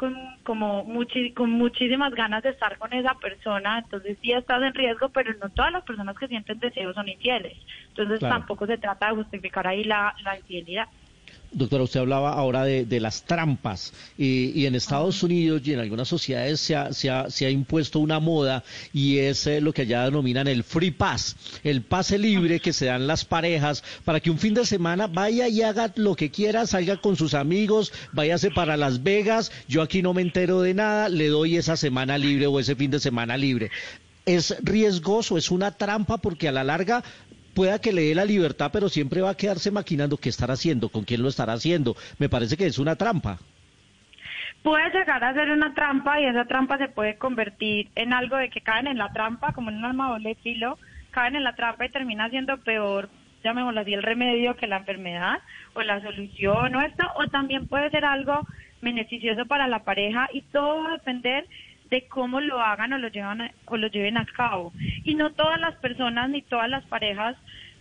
con 0.00 0.16
como 0.44 0.82
muchi- 0.86 1.34
con 1.34 1.50
muchísimas 1.50 2.14
ganas 2.14 2.42
de 2.42 2.48
estar 2.50 2.78
con 2.78 2.90
esa 2.94 3.14
persona, 3.16 3.80
entonces 3.80 4.16
sí 4.22 4.32
estás 4.32 4.62
en 4.62 4.72
riesgo, 4.72 5.10
pero 5.10 5.34
no 5.34 5.50
todas 5.50 5.72
las 5.72 5.84
personas 5.84 6.16
que 6.16 6.26
sienten 6.26 6.58
deseo 6.58 6.94
son 6.94 7.06
infieles. 7.08 7.52
Entonces 7.88 8.18
Claro. 8.20 8.36
tampoco 8.36 8.66
se 8.66 8.78
trata 8.78 9.08
de 9.08 9.16
justificar 9.16 9.66
ahí 9.66 9.84
la, 9.84 10.14
la 10.24 10.38
infidelidad. 10.38 10.86
Doctora, 11.52 11.82
usted 11.82 11.98
hablaba 11.98 12.32
ahora 12.32 12.64
de, 12.64 12.84
de 12.84 13.00
las 13.00 13.24
trampas 13.24 13.92
y, 14.16 14.52
y 14.54 14.66
en 14.66 14.76
Estados 14.76 15.20
Unidos 15.24 15.62
y 15.64 15.72
en 15.72 15.80
algunas 15.80 16.06
sociedades 16.06 16.60
se 16.60 16.76
ha, 16.76 16.92
se 16.92 17.10
ha- 17.10 17.28
se 17.28 17.44
ha 17.44 17.50
impuesto 17.50 17.98
una 17.98 18.20
moda 18.20 18.62
y 18.92 19.18
es 19.18 19.48
eh, 19.48 19.60
lo 19.60 19.72
que 19.72 19.82
allá 19.82 20.04
denominan 20.04 20.46
el 20.46 20.62
free 20.62 20.92
pass, 20.92 21.34
el 21.64 21.82
pase 21.82 22.18
libre 22.18 22.60
que 22.60 22.72
se 22.72 22.86
dan 22.86 23.08
las 23.08 23.24
parejas 23.24 23.82
para 24.04 24.20
que 24.20 24.30
un 24.30 24.38
fin 24.38 24.54
de 24.54 24.64
semana 24.64 25.08
vaya 25.08 25.48
y 25.48 25.62
haga 25.62 25.92
lo 25.96 26.14
que 26.14 26.30
quiera, 26.30 26.68
salga 26.68 26.98
con 26.98 27.16
sus 27.16 27.34
amigos, 27.34 27.92
váyase 28.12 28.52
para 28.52 28.76
Las 28.76 29.02
Vegas, 29.02 29.50
yo 29.66 29.82
aquí 29.82 30.02
no 30.02 30.14
me 30.14 30.22
entero 30.22 30.62
de 30.62 30.74
nada, 30.74 31.08
le 31.08 31.26
doy 31.28 31.56
esa 31.56 31.76
semana 31.76 32.16
libre 32.16 32.46
o 32.46 32.60
ese 32.60 32.76
fin 32.76 32.92
de 32.92 33.00
semana 33.00 33.36
libre. 33.36 33.70
Es 34.24 34.54
riesgoso, 34.62 35.36
es 35.36 35.50
una 35.50 35.72
trampa 35.72 36.18
porque 36.18 36.46
a 36.46 36.52
la 36.52 36.62
larga 36.62 37.02
pueda 37.54 37.80
que 37.80 37.92
le 37.92 38.02
dé 38.02 38.14
la 38.14 38.24
libertad, 38.24 38.70
pero 38.72 38.88
siempre 38.88 39.20
va 39.20 39.30
a 39.30 39.36
quedarse 39.36 39.70
maquinando 39.70 40.16
qué 40.16 40.28
estará 40.28 40.54
haciendo, 40.54 40.88
con 40.88 41.04
quién 41.04 41.22
lo 41.22 41.28
estará 41.28 41.52
haciendo. 41.52 41.96
Me 42.18 42.28
parece 42.28 42.56
que 42.56 42.66
es 42.66 42.78
una 42.78 42.96
trampa. 42.96 43.38
Puede 44.62 44.90
llegar 44.90 45.24
a 45.24 45.32
ser 45.32 45.50
una 45.50 45.72
trampa 45.74 46.20
y 46.20 46.26
esa 46.26 46.44
trampa 46.44 46.76
se 46.76 46.88
puede 46.88 47.16
convertir 47.16 47.88
en 47.94 48.12
algo 48.12 48.36
de 48.36 48.50
que 48.50 48.60
caen 48.60 48.86
en 48.86 48.98
la 48.98 49.12
trampa, 49.12 49.52
como 49.52 49.70
en 49.70 49.78
un 49.78 49.84
arma 49.86 50.10
doble 50.10 50.34
filo, 50.42 50.78
caen 51.10 51.36
en 51.36 51.44
la 51.44 51.54
trampa 51.54 51.86
y 51.86 51.90
termina 51.90 52.28
siendo 52.28 52.58
peor, 52.58 53.08
llamémoslo 53.42 53.80
así, 53.80 53.94
el 53.94 54.02
remedio 54.02 54.56
que 54.56 54.66
la 54.66 54.78
enfermedad 54.78 55.38
o 55.72 55.82
la 55.82 56.02
solución 56.02 56.74
o 56.74 56.80
esto, 56.82 57.06
o 57.16 57.26
también 57.28 57.68
puede 57.68 57.90
ser 57.90 58.04
algo 58.04 58.46
beneficioso 58.82 59.46
para 59.46 59.66
la 59.66 59.84
pareja 59.84 60.28
y 60.32 60.42
todo 60.42 60.82
va 60.82 60.90
a 60.90 60.96
depender 60.98 61.46
de 61.90 62.06
cómo 62.08 62.40
lo 62.40 62.60
hagan 62.60 62.92
o 62.92 62.98
lo 62.98 63.08
llevan 63.08 63.52
o 63.66 63.76
lo 63.76 63.88
lleven 63.88 64.16
a 64.16 64.26
cabo. 64.26 64.72
Y 65.04 65.14
no 65.14 65.32
todas 65.32 65.60
las 65.60 65.74
personas 65.76 66.30
ni 66.30 66.42
todas 66.42 66.68
las 66.70 66.84
parejas 66.86 67.36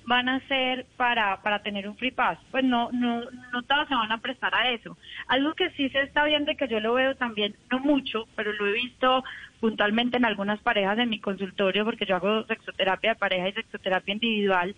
van 0.05 0.27
a 0.27 0.39
ser 0.47 0.87
para, 0.97 1.41
para 1.43 1.61
tener 1.61 1.87
un 1.87 1.95
free 1.95 2.11
pass. 2.11 2.39
Pues 2.49 2.63
no, 2.63 2.89
no, 2.91 3.21
no 3.53 3.61
todas 3.63 3.87
se 3.87 3.93
van 3.93 4.11
a 4.11 4.17
prestar 4.17 4.55
a 4.55 4.71
eso. 4.71 4.97
Algo 5.27 5.53
que 5.53 5.69
sí 5.71 5.87
se 5.89 6.01
está 6.01 6.25
viendo 6.25 6.51
y 6.51 6.55
que 6.55 6.67
yo 6.67 6.79
lo 6.79 6.95
veo 6.95 7.15
también, 7.15 7.55
no 7.69 7.79
mucho, 7.79 8.27
pero 8.35 8.51
lo 8.53 8.65
he 8.67 8.73
visto 8.73 9.23
puntualmente 9.59 10.17
en 10.17 10.25
algunas 10.25 10.59
parejas 10.61 10.97
en 10.97 11.09
mi 11.09 11.19
consultorio, 11.19 11.85
porque 11.85 12.07
yo 12.07 12.15
hago 12.15 12.43
sexoterapia 12.45 13.11
de 13.11 13.19
pareja 13.19 13.49
y 13.49 13.53
sexoterapia 13.53 14.13
individual, 14.13 14.75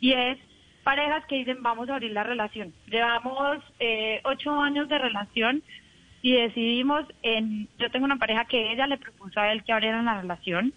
y 0.00 0.12
es 0.12 0.38
parejas 0.82 1.24
que 1.26 1.36
dicen 1.36 1.62
vamos 1.62 1.88
a 1.88 1.94
abrir 1.94 2.12
la 2.12 2.24
relación. 2.24 2.74
Llevamos 2.88 3.58
eh, 3.80 4.20
ocho 4.24 4.60
años 4.60 4.88
de 4.88 4.98
relación 4.98 5.62
y 6.24 6.32
decidimos 6.32 7.04
en 7.22 7.68
yo 7.78 7.90
tengo 7.90 8.06
una 8.06 8.16
pareja 8.16 8.46
que 8.46 8.72
ella 8.72 8.86
le 8.86 8.96
propuso 8.96 9.38
a 9.40 9.52
él 9.52 9.62
que 9.62 9.74
abrieran 9.74 10.06
la 10.06 10.22
relación 10.22 10.72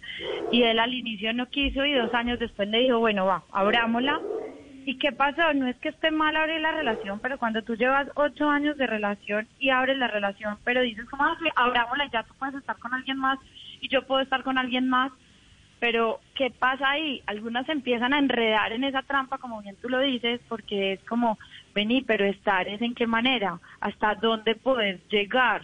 y 0.50 0.62
él 0.62 0.78
al 0.78 0.92
inicio 0.94 1.32
no 1.32 1.46
quiso 1.48 1.86
y 1.86 1.94
dos 1.94 2.12
años 2.12 2.38
después 2.38 2.68
le 2.68 2.80
dijo 2.80 2.98
bueno 3.00 3.24
va 3.26 3.44
abrámosla. 3.52 4.20
Y 4.84 4.98
qué 4.98 5.12
pasó 5.12 5.54
no 5.54 5.66
es 5.68 5.76
que 5.78 5.90
esté 5.90 6.10
mal 6.10 6.36
abrir 6.36 6.60
la 6.60 6.72
relación 6.72 7.20
pero 7.20 7.38
cuando 7.38 7.62
tú 7.62 7.76
llevas 7.76 8.08
ocho 8.16 8.50
años 8.50 8.76
de 8.76 8.86
relación 8.86 9.48
y 9.58 9.70
abres 9.70 9.96
la 9.96 10.08
relación 10.08 10.58
pero 10.64 10.82
dices 10.82 11.06
como 11.10 11.24
"Ah, 11.24 11.38
abrámosla 11.56 12.10
ya 12.12 12.24
tú 12.24 12.34
puedes 12.38 12.56
estar 12.56 12.78
con 12.78 12.92
alguien 12.94 13.16
más 13.18 13.38
y 13.80 13.88
yo 13.88 14.06
puedo 14.06 14.20
estar 14.22 14.42
con 14.42 14.58
alguien 14.58 14.88
más. 14.90 15.12
Pero, 15.80 16.20
¿qué 16.34 16.50
pasa 16.50 16.90
ahí? 16.90 17.22
Algunas 17.26 17.68
empiezan 17.68 18.12
a 18.12 18.18
enredar 18.18 18.72
en 18.72 18.84
esa 18.84 19.02
trampa, 19.02 19.38
como 19.38 19.62
bien 19.62 19.76
tú 19.80 19.88
lo 19.88 20.00
dices, 20.00 20.40
porque 20.48 20.94
es 20.94 21.04
como, 21.04 21.38
vení, 21.78 22.02
pero 22.10 22.24
estar 22.26 22.66
es 22.68 22.80
en 22.82 22.94
qué 22.98 23.06
manera, 23.06 23.50
hasta 23.80 24.14
dónde 24.26 24.52
puedes 24.56 24.96
llegar, 25.08 25.60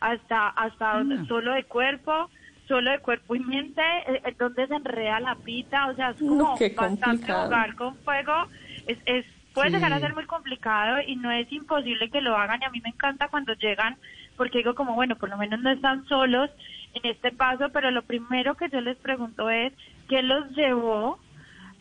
hasta 0.00 0.48
hasta 0.64 0.86
dónde- 0.98 1.16
solo 1.28 1.52
de 1.54 1.64
cuerpo, 1.64 2.30
solo 2.68 2.90
de 2.90 2.98
cuerpo 3.00 3.34
y 3.34 3.40
mente, 3.40 3.82
eh, 4.06 4.20
eh, 4.24 4.34
donde 4.38 4.66
se 4.68 4.74
enreda 4.74 5.20
la 5.20 5.36
pita, 5.48 5.88
o 5.90 5.94
sea, 5.96 6.10
es 6.10 6.16
como 6.18 6.56
bastante 6.76 7.26
jugar 7.44 7.74
con 7.74 7.96
fuego, 8.04 8.34
es, 8.86 8.98
es 9.06 9.24
puede 9.54 9.68
Sí. 9.70 9.74
llegar 9.76 9.92
a 9.92 10.00
ser 10.00 10.14
muy 10.14 10.24
complicado 10.26 10.92
y 11.06 11.16
no 11.16 11.30
es 11.30 11.50
imposible 11.52 12.08
que 12.10 12.22
lo 12.22 12.36
hagan 12.36 12.60
y 12.62 12.64
a 12.64 12.70
mí 12.70 12.80
me 12.82 12.88
encanta 12.90 13.28
cuando 13.28 13.52
llegan 13.54 13.98
porque 14.36 14.58
digo 14.58 14.74
como 14.74 14.94
bueno 14.94 15.16
por 15.16 15.28
lo 15.28 15.36
menos 15.36 15.60
no 15.60 15.70
están 15.70 16.04
solos 16.06 16.48
en 16.94 17.02
este 17.10 17.32
paso 17.32 17.68
pero 17.70 17.90
lo 17.90 18.02
primero 18.12 18.54
que 18.56 18.70
yo 18.70 18.80
les 18.80 18.96
pregunto 19.00 19.50
es 19.50 19.72
qué 20.08 20.22
los 20.22 20.50
llevó 20.56 21.21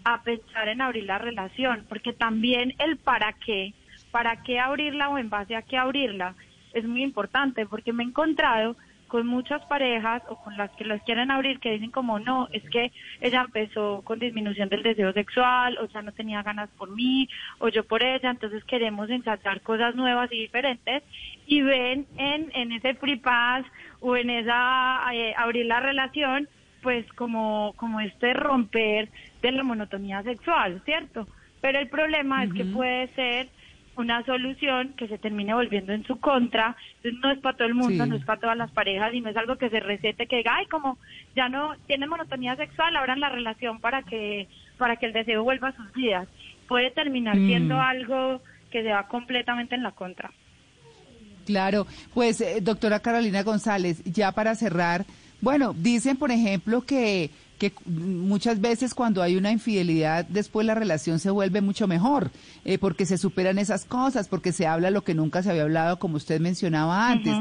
a 0.04 0.22
pensar 0.24 0.68
en 0.68 0.82
abrir 0.82 1.06
la 1.06 1.18
relación 1.18 1.86
porque 1.90 2.14
también 2.14 2.74
el 2.80 2.98
para 2.98 3.34
qué 3.34 3.74
para 4.12 4.44
qué 4.44 4.60
abrirla 4.60 5.10
o 5.10 5.18
en 5.18 5.30
base 5.30 5.56
a 5.56 5.62
qué 5.62 5.78
abrirla 5.78 6.36
es 6.74 6.86
muy 6.86 7.04
importante 7.04 7.66
porque 7.66 7.94
me 7.94 8.04
he 8.04 8.08
encontrado 8.08 8.76
con 9.12 9.28
muchas 9.28 9.62
parejas 9.66 10.24
o 10.30 10.38
con 10.42 10.56
las 10.56 10.72
que 10.72 10.86
los 10.86 11.02
quieren 11.02 11.32
abrir 11.32 11.60
que 11.60 11.72
dicen 11.72 11.92
como 11.92 12.18
no, 12.20 12.48
es 12.54 12.64
que 12.70 12.94
ella 13.20 13.42
empezó 13.42 14.04
con 14.06 14.20
disminución 14.20 14.70
del 14.70 14.84
deseo 14.84 15.12
sexual 15.12 15.78
o 15.80 15.86
ya 15.88 16.02
no 16.02 16.14
tenía 16.14 16.42
ganas 16.44 16.70
por 16.78 16.90
mí 16.92 17.28
o 17.60 17.68
yo 17.68 17.84
por 17.84 18.04
ella, 18.04 18.32
entonces 18.32 18.64
queremos 18.64 19.10
ensayar 19.10 19.60
cosas 19.64 19.96
nuevas 19.96 20.32
y 20.32 20.40
diferentes 20.40 21.04
y 21.46 21.62
ven 21.62 22.08
en, 22.16 22.52
en 22.54 22.72
ese 22.72 22.94
free 22.96 23.18
pass 23.18 23.66
o 24.00 24.16
en 24.16 24.30
esa 24.30 25.02
eh, 25.14 25.34
abrir 25.38 25.66
la 25.66 25.82
relación 25.82 26.48
pues 26.82 27.06
como, 27.14 27.74
como 27.76 28.00
este 28.00 28.34
romper 28.34 29.10
de 29.42 29.52
la 29.52 29.64
monotonía 29.64 30.24
sexual, 30.24 30.82
¿cierto? 30.86 31.28
Pero 31.62 31.80
el 31.80 31.90
problema 31.90 32.44
es 32.44 32.54
que 32.54 32.66
puede 32.66 33.08
ser 33.16 33.50
una 33.98 34.24
solución 34.26 34.94
que 34.96 35.08
se 35.08 35.18
termine 35.18 35.54
volviendo 35.54 35.92
en 35.94 36.06
su 36.06 36.20
contra. 36.20 36.76
Entonces 37.04 37.20
no 37.22 37.32
es 37.32 37.40
para 37.40 37.58
todo 37.58 37.68
el 37.68 37.76
mundo, 37.76 38.04
Sí. 38.06 38.10
no 38.10 38.16
es 38.16 38.24
para 38.26 38.40
todas 38.40 38.58
las 38.58 38.72
parejas 38.72 39.14
y 39.14 39.22
no 39.22 39.30
es 39.30 39.38
algo 39.38 39.58
que 39.58 39.70
se 39.70 39.80
recete 39.80 40.28
que 40.28 40.38
diga, 40.38 40.56
ay, 40.56 40.66
como 40.68 40.98
ya 41.36 41.50
no 41.50 41.76
tienen 41.88 42.10
monotonía 42.10 42.56
sexual, 42.56 42.96
abran 42.96 43.20
la 43.20 43.30
relación 43.30 43.80
para 43.80 44.02
que 44.04 44.48
para 44.78 44.96
que 44.96 45.06
el 45.08 45.14
deseo 45.14 45.44
vuelva 45.44 45.68
a 45.68 45.76
sus 45.76 45.92
vidas. 45.94 46.28
Puede 46.68 46.90
terminar 46.92 47.36
Mm. 47.38 47.46
siendo 47.48 47.80
algo 47.80 48.42
que 48.72 48.82
se 48.82 48.90
va 48.90 49.08
completamente 49.08 49.76
en 49.76 49.84
la 49.84 49.92
contra. 49.92 50.32
Claro, 51.46 51.86
pues 52.14 52.40
eh, 52.42 52.60
doctora 52.62 53.00
Carolina 53.00 53.44
González, 53.44 54.02
ya 54.06 54.32
para 54.32 54.56
cerrar, 54.56 55.06
bueno, 55.42 55.74
dicen 55.74 56.18
por 56.18 56.32
ejemplo 56.32 56.82
que, 56.82 57.30
que 57.62 57.74
muchas 57.86 58.60
veces 58.60 58.96
cuando 58.96 59.22
hay 59.22 59.36
una 59.36 59.52
infidelidad, 59.52 60.26
después 60.26 60.66
la 60.66 60.74
relación 60.74 61.20
se 61.20 61.30
vuelve 61.30 61.62
mucho 61.62 61.88
mejor, 61.88 62.32
eh, 62.66 62.80
porque 62.80 63.06
se 63.06 63.20
superan 63.20 63.60
esas 63.60 63.86
cosas, 63.86 64.28
porque 64.28 64.52
se 64.52 64.66
habla 64.66 64.90
lo 64.90 65.04
que 65.04 65.14
nunca 65.14 65.44
se 65.44 65.52
había 65.52 65.62
hablado, 65.62 66.00
como 66.00 66.18
usted 66.18 66.42
mencionaba 66.42 67.12
antes. 67.12 67.36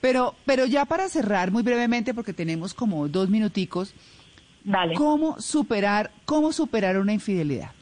Pero, 0.00 0.36
pero 0.44 0.66
ya 0.66 0.84
para 0.84 1.08
cerrar 1.08 1.50
muy 1.50 1.64
brevemente, 1.64 2.14
porque 2.14 2.32
tenemos 2.32 2.74
como 2.74 3.08
dos 3.08 3.28
minuticos, 3.28 3.92
Dale. 4.62 4.94
¿cómo 4.94 5.40
superar, 5.40 6.12
cómo 6.26 6.52
superar 6.52 6.96
una 6.96 7.12
infidelidad? 7.12 7.72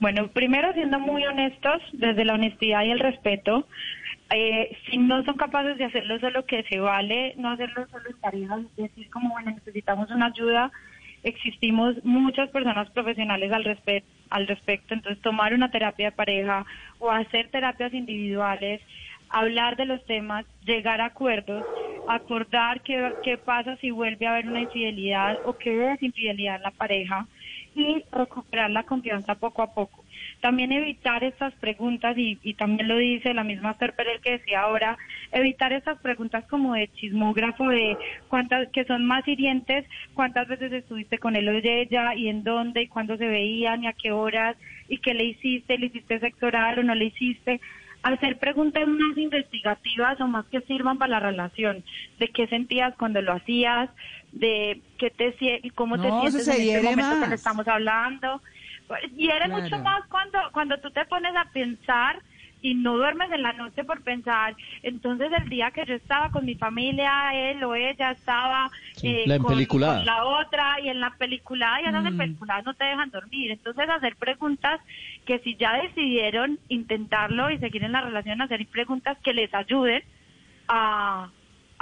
Bueno, 0.00 0.26
primero 0.32 0.72
siendo 0.72 0.98
muy 0.98 1.24
honestos, 1.24 1.80
desde 1.92 2.24
la 2.24 2.34
honestidad 2.34 2.82
y 2.82 2.90
el 2.90 2.98
respeto, 2.98 3.68
Eh, 4.34 4.76
si 4.86 4.96
no 4.98 5.22
son 5.24 5.36
capaces 5.36 5.76
de 5.78 5.84
hacerlo 5.84 6.18
solo, 6.20 6.46
que 6.46 6.62
se 6.64 6.78
vale 6.80 7.34
no 7.36 7.50
hacerlo 7.50 7.86
solo 7.90 8.08
en 8.10 8.16
pareja, 8.18 8.60
decir 8.76 9.10
como, 9.10 9.30
bueno, 9.30 9.50
necesitamos 9.52 10.10
una 10.10 10.26
ayuda, 10.26 10.72
existimos 11.22 12.02
muchas 12.04 12.48
personas 12.50 12.90
profesionales 12.90 13.52
al, 13.52 13.64
respe- 13.64 14.04
al 14.30 14.46
respecto, 14.46 14.94
entonces 14.94 15.22
tomar 15.22 15.52
una 15.54 15.70
terapia 15.70 16.06
de 16.06 16.16
pareja 16.16 16.64
o 16.98 17.10
hacer 17.10 17.50
terapias 17.50 17.92
individuales, 17.92 18.80
hablar 19.28 19.76
de 19.76 19.86
los 19.86 20.04
temas, 20.06 20.46
llegar 20.64 21.00
a 21.02 21.06
acuerdos, 21.06 21.66
acordar 22.06 22.82
qué, 22.82 23.14
qué 23.22 23.38
pasa 23.38 23.76
si 23.78 23.90
vuelve 23.90 24.26
a 24.26 24.32
haber 24.32 24.46
una 24.48 24.62
infidelidad 24.62 25.38
o 25.42 25.54
qué 25.58 25.92
es 25.92 26.02
infidelidad 26.02 26.56
en 26.56 26.62
la 26.62 26.70
pareja 26.70 27.28
y 27.74 28.02
recuperar 28.10 28.70
la 28.70 28.84
confianza 28.84 29.34
poco 29.34 29.62
a 29.62 29.74
poco. 29.74 30.01
También 30.42 30.72
evitar 30.72 31.22
estas 31.22 31.54
preguntas, 31.54 32.18
y, 32.18 32.36
y 32.42 32.54
también 32.54 32.88
lo 32.88 32.98
dice 32.98 33.32
la 33.32 33.44
misma 33.44 33.70
Esther 33.70 33.94
Perel 33.94 34.20
que 34.20 34.32
decía 34.32 34.62
ahora, 34.62 34.98
evitar 35.30 35.72
estas 35.72 36.00
preguntas 36.00 36.44
como 36.50 36.74
de 36.74 36.88
chismógrafo, 36.88 37.68
de 37.68 37.96
cuántas, 38.28 38.68
que 38.70 38.84
son 38.84 39.04
más 39.06 39.26
hirientes, 39.28 39.86
cuántas 40.14 40.48
veces 40.48 40.72
estuviste 40.72 41.18
con 41.18 41.36
él 41.36 41.48
o 41.48 41.52
ella, 41.52 42.16
y 42.16 42.26
en 42.26 42.42
dónde, 42.42 42.82
y 42.82 42.88
cuándo 42.88 43.16
se 43.16 43.28
veían, 43.28 43.84
y 43.84 43.86
a 43.86 43.92
qué 43.92 44.10
horas, 44.10 44.56
y 44.88 44.98
qué 44.98 45.14
le 45.14 45.26
hiciste, 45.26 45.78
le 45.78 45.86
hiciste 45.86 46.18
sexo 46.18 46.46
oral 46.46 46.80
o 46.80 46.82
no 46.82 46.96
le 46.96 47.04
hiciste 47.04 47.60
hacer 48.02 48.38
preguntas 48.38 48.86
más 48.88 49.16
investigativas 49.16 50.20
o 50.20 50.26
más 50.26 50.44
que 50.46 50.60
sirvan 50.62 50.98
para 50.98 51.12
la 51.12 51.20
relación, 51.20 51.84
de 52.18 52.28
qué 52.28 52.48
sentías 52.48 52.94
cuando 52.96 53.22
lo 53.22 53.32
hacías, 53.32 53.90
de 54.32 54.80
qué 54.98 55.10
te 55.10 55.36
cómo 55.76 56.00
te 56.00 56.08
No, 56.08 56.20
sientes 56.22 56.48
en 56.48 56.62
este 56.62 56.82
momento 56.82 57.20
que 57.20 57.28
le 57.28 57.34
estamos 57.36 57.68
hablando. 57.68 58.42
Y 59.16 59.28
eres 59.28 59.48
Claro. 59.48 59.62
mucho 59.62 59.78
más 59.82 60.02
cuando 60.08 60.38
cuando 60.52 60.78
tú 60.80 60.90
te 60.90 61.04
pones 61.06 61.34
a 61.36 61.44
pensar 61.52 62.22
y 62.60 62.74
no 62.74 62.96
duermes 62.96 63.30
en 63.32 63.42
la 63.42 63.52
noche 63.54 63.84
por 63.84 64.02
pensar. 64.02 64.54
Entonces 64.82 65.30
el 65.32 65.48
día 65.48 65.70
que 65.72 65.84
yo 65.86 65.94
estaba 65.94 66.30
con 66.30 66.44
mi 66.44 66.54
familia, 66.54 67.34
él 67.34 67.62
o 67.64 67.74
ella 67.74 68.12
estaba 68.12 68.70
Sí, 68.96 69.08
eh, 69.08 69.26
la 69.26 69.38
con, 69.38 69.64
con 69.66 69.80
la 70.04 70.24
otra 70.24 70.80
y 70.80 70.88
en 70.88 71.00
la 71.00 71.16
peliculada 71.18 71.80
y 71.80 71.86
esas 71.86 72.04
Mm. 72.04 72.06
empeliculada 72.06 72.62
no 72.62 72.74
te 72.74 72.84
dejan 72.84 73.10
dormir. 73.10 73.50
Entonces 73.50 73.88
hacer 73.88 74.16
preguntas 74.16 74.80
que 75.26 75.40
si 75.40 75.56
ya 75.56 75.72
decidieron 75.82 76.60
intentarlo 76.68 77.50
y 77.50 77.58
seguir 77.58 77.82
en 77.84 77.92
la 77.92 78.02
relación, 78.02 78.40
hacer 78.42 78.66
preguntas 78.68 79.18
que 79.24 79.32
les 79.34 79.52
ayuden 79.54 80.02
a, 80.68 81.32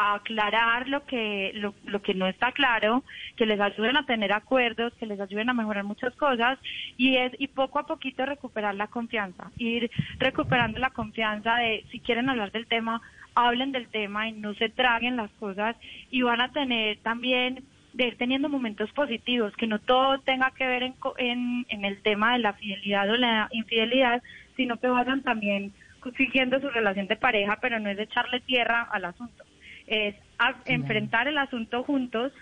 a 0.01 0.15
aclarar 0.15 0.89
lo 0.89 1.05
que 1.05 1.53
lo, 1.55 1.75
lo 1.85 2.01
que 2.01 2.15
no 2.15 2.27
está 2.27 2.53
claro, 2.53 3.05
que 3.37 3.45
les 3.45 3.61
ayuden 3.61 3.99
a 3.99 4.07
tener 4.07 4.33
acuerdos, 4.33 4.95
que 4.95 5.05
les 5.05 5.21
ayuden 5.21 5.51
a 5.51 5.55
mejorar 5.55 5.85
muchas 5.85 6.15
cosas 6.17 6.59
y 6.97 7.17
es 7.17 7.33
y 7.39 7.49
poco 7.49 7.79
a 7.79 7.87
poquito 7.87 8.25
recuperar 8.25 8.75
la 8.75 8.87
confianza, 8.87 9.51
ir 9.59 9.91
recuperando 10.19 10.79
la 10.79 10.89
confianza 10.89 11.57
de 11.57 11.85
si 11.91 12.01
quieren 12.01 12.31
hablar 12.31 12.51
del 12.51 12.67
tema, 12.67 13.03
hablen 13.35 13.73
del 13.73 13.89
tema 13.89 14.27
y 14.27 14.33
no 14.33 14.55
se 14.55 14.71
traguen 14.71 15.19
las 15.19 15.31
cosas 15.33 15.77
y 16.11 16.23
van 16.23 16.41
a 16.41 16.51
tener 16.51 16.97
también 17.01 17.63
de 17.93 18.07
ir 18.07 18.17
teniendo 18.17 18.49
momentos 18.49 18.91
positivos, 18.93 19.55
que 19.57 19.67
no 19.67 19.81
todo 19.81 20.19
tenga 20.21 20.51
que 20.53 20.67
ver 20.67 20.83
en, 20.83 20.95
en, 21.19 21.67
en 21.69 21.85
el 21.85 22.01
tema 22.01 22.33
de 22.33 22.39
la 22.39 22.55
fidelidad 22.55 23.11
o 23.11 23.17
la 23.19 23.49
infidelidad, 23.53 24.23
sino 24.57 24.79
que 24.79 24.89
vayan 24.89 25.21
también 25.23 25.75
siguiendo 26.17 26.59
su 26.59 26.71
relación 26.71 27.07
de 27.07 27.17
pareja, 27.17 27.59
pero 27.61 27.79
no 27.79 27.91
es 27.91 27.99
echarle 27.99 28.41
tierra 28.41 28.89
al 28.91 29.05
asunto, 29.05 29.45
es 29.91 30.15
a- 30.39 30.57
enfrentar 30.65 31.29
el 31.29 31.37
asunto 31.37 31.83
juntos 31.85 32.33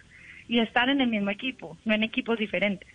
y 0.46 0.60
estar 0.60 0.88
en 0.88 1.00
el 1.00 1.08
mismo 1.08 1.30
equipo, 1.30 1.76
no 1.84 1.94
en 1.94 2.04
equipos 2.04 2.38
diferentes. 2.38 2.88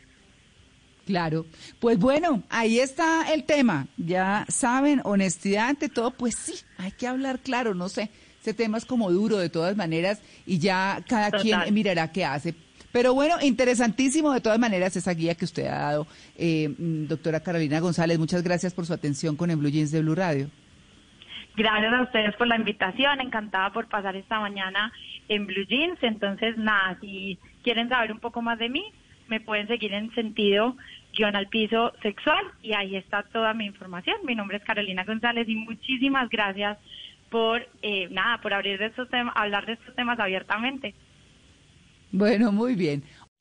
Claro. 1.06 1.46
Pues 1.82 2.00
bueno, 2.00 2.44
ahí 2.50 2.80
está 2.80 3.34
el 3.34 3.44
tema. 3.44 3.88
Ya 3.98 4.46
saben, 4.48 5.02
honestidad 5.04 5.68
ante 5.68 5.90
todo, 5.90 6.12
pues 6.12 6.36
sí, 6.36 6.54
hay 6.78 6.92
que 6.92 7.08
hablar 7.08 7.40
claro, 7.40 7.74
no 7.74 7.90
sé. 7.90 8.10
Ese 8.42 8.54
tema 8.54 8.78
es 8.78 8.86
como 8.86 9.12
duro 9.12 9.38
de 9.38 9.50
todas 9.50 9.76
maneras 9.76 10.22
y 10.46 10.60
ya 10.60 11.04
cada 11.08 11.32
Total. 11.32 11.42
quien 11.64 11.74
mirará 11.74 12.12
qué 12.12 12.24
hace. 12.24 12.56
Pero 12.94 13.14
bueno, 13.14 13.36
interesantísimo 13.42 14.32
de 14.34 14.40
todas 14.42 14.60
maneras 14.60 14.96
esa 14.96 15.14
guía 15.14 15.34
que 15.36 15.46
usted 15.46 15.66
ha 15.68 15.80
dado, 15.80 16.08
eh, 16.38 16.74
doctora 16.78 17.40
Carolina 17.42 17.80
González. 17.80 18.20
Muchas 18.20 18.44
gracias 18.44 18.74
por 18.74 18.86
su 18.86 18.94
atención 18.94 19.36
con 19.36 19.50
el 19.50 19.58
Blue 19.58 19.70
Jeans 19.70 19.92
de 19.92 20.02
Blue 20.02 20.16
Radio. 20.16 20.50
Gracias 21.56 21.94
a 21.94 22.02
ustedes 22.02 22.36
por 22.36 22.48
la 22.48 22.56
invitación, 22.56 23.22
encantada 23.22 23.72
por 23.72 23.88
pasar 23.88 24.16
esta 24.16 24.40
mañana 24.40 24.92
en 25.28 25.46
Blue 25.46 25.66
Jeans. 25.68 26.00
Entonces, 26.02 26.58
nada, 26.58 26.98
si 27.00 27.38
quieren 27.64 27.90
saber 27.90 28.12
un 28.12 28.20
poco 28.20 28.42
más 28.42 28.58
de 28.58 28.70
mí, 28.70 28.84
me 29.28 29.40
pueden 29.40 29.68
seguir 29.68 29.94
en 29.94 30.14
sentido 30.16 30.76
guion 31.16 31.36
al 31.36 31.48
piso 31.48 31.94
sexual 32.02 32.44
y 32.62 32.74
ahí 32.74 32.96
está 32.96 33.24
toda 33.24 33.54
mi 33.54 33.66
información. 33.66 34.18
Mi 34.26 34.36
nombre 34.36 34.58
es 34.58 34.64
Carolina 34.64 35.04
González 35.04 35.48
y 35.48 35.56
muchísimas 35.56 36.28
gracias 36.30 36.78
por, 37.30 37.68
eh, 37.82 38.08
nada, 38.10 38.40
por 38.42 38.54
abrir 38.54 38.80
de 38.80 38.88
estos 38.88 39.10
temas, 39.10 39.34
hablar 39.36 39.66
de 39.66 39.74
estos 39.74 39.96
temas 39.96 40.20
abiertamente. 40.20 40.94
Bueno, 42.12 42.52
muy 42.52 42.76
bien. 42.76 43.04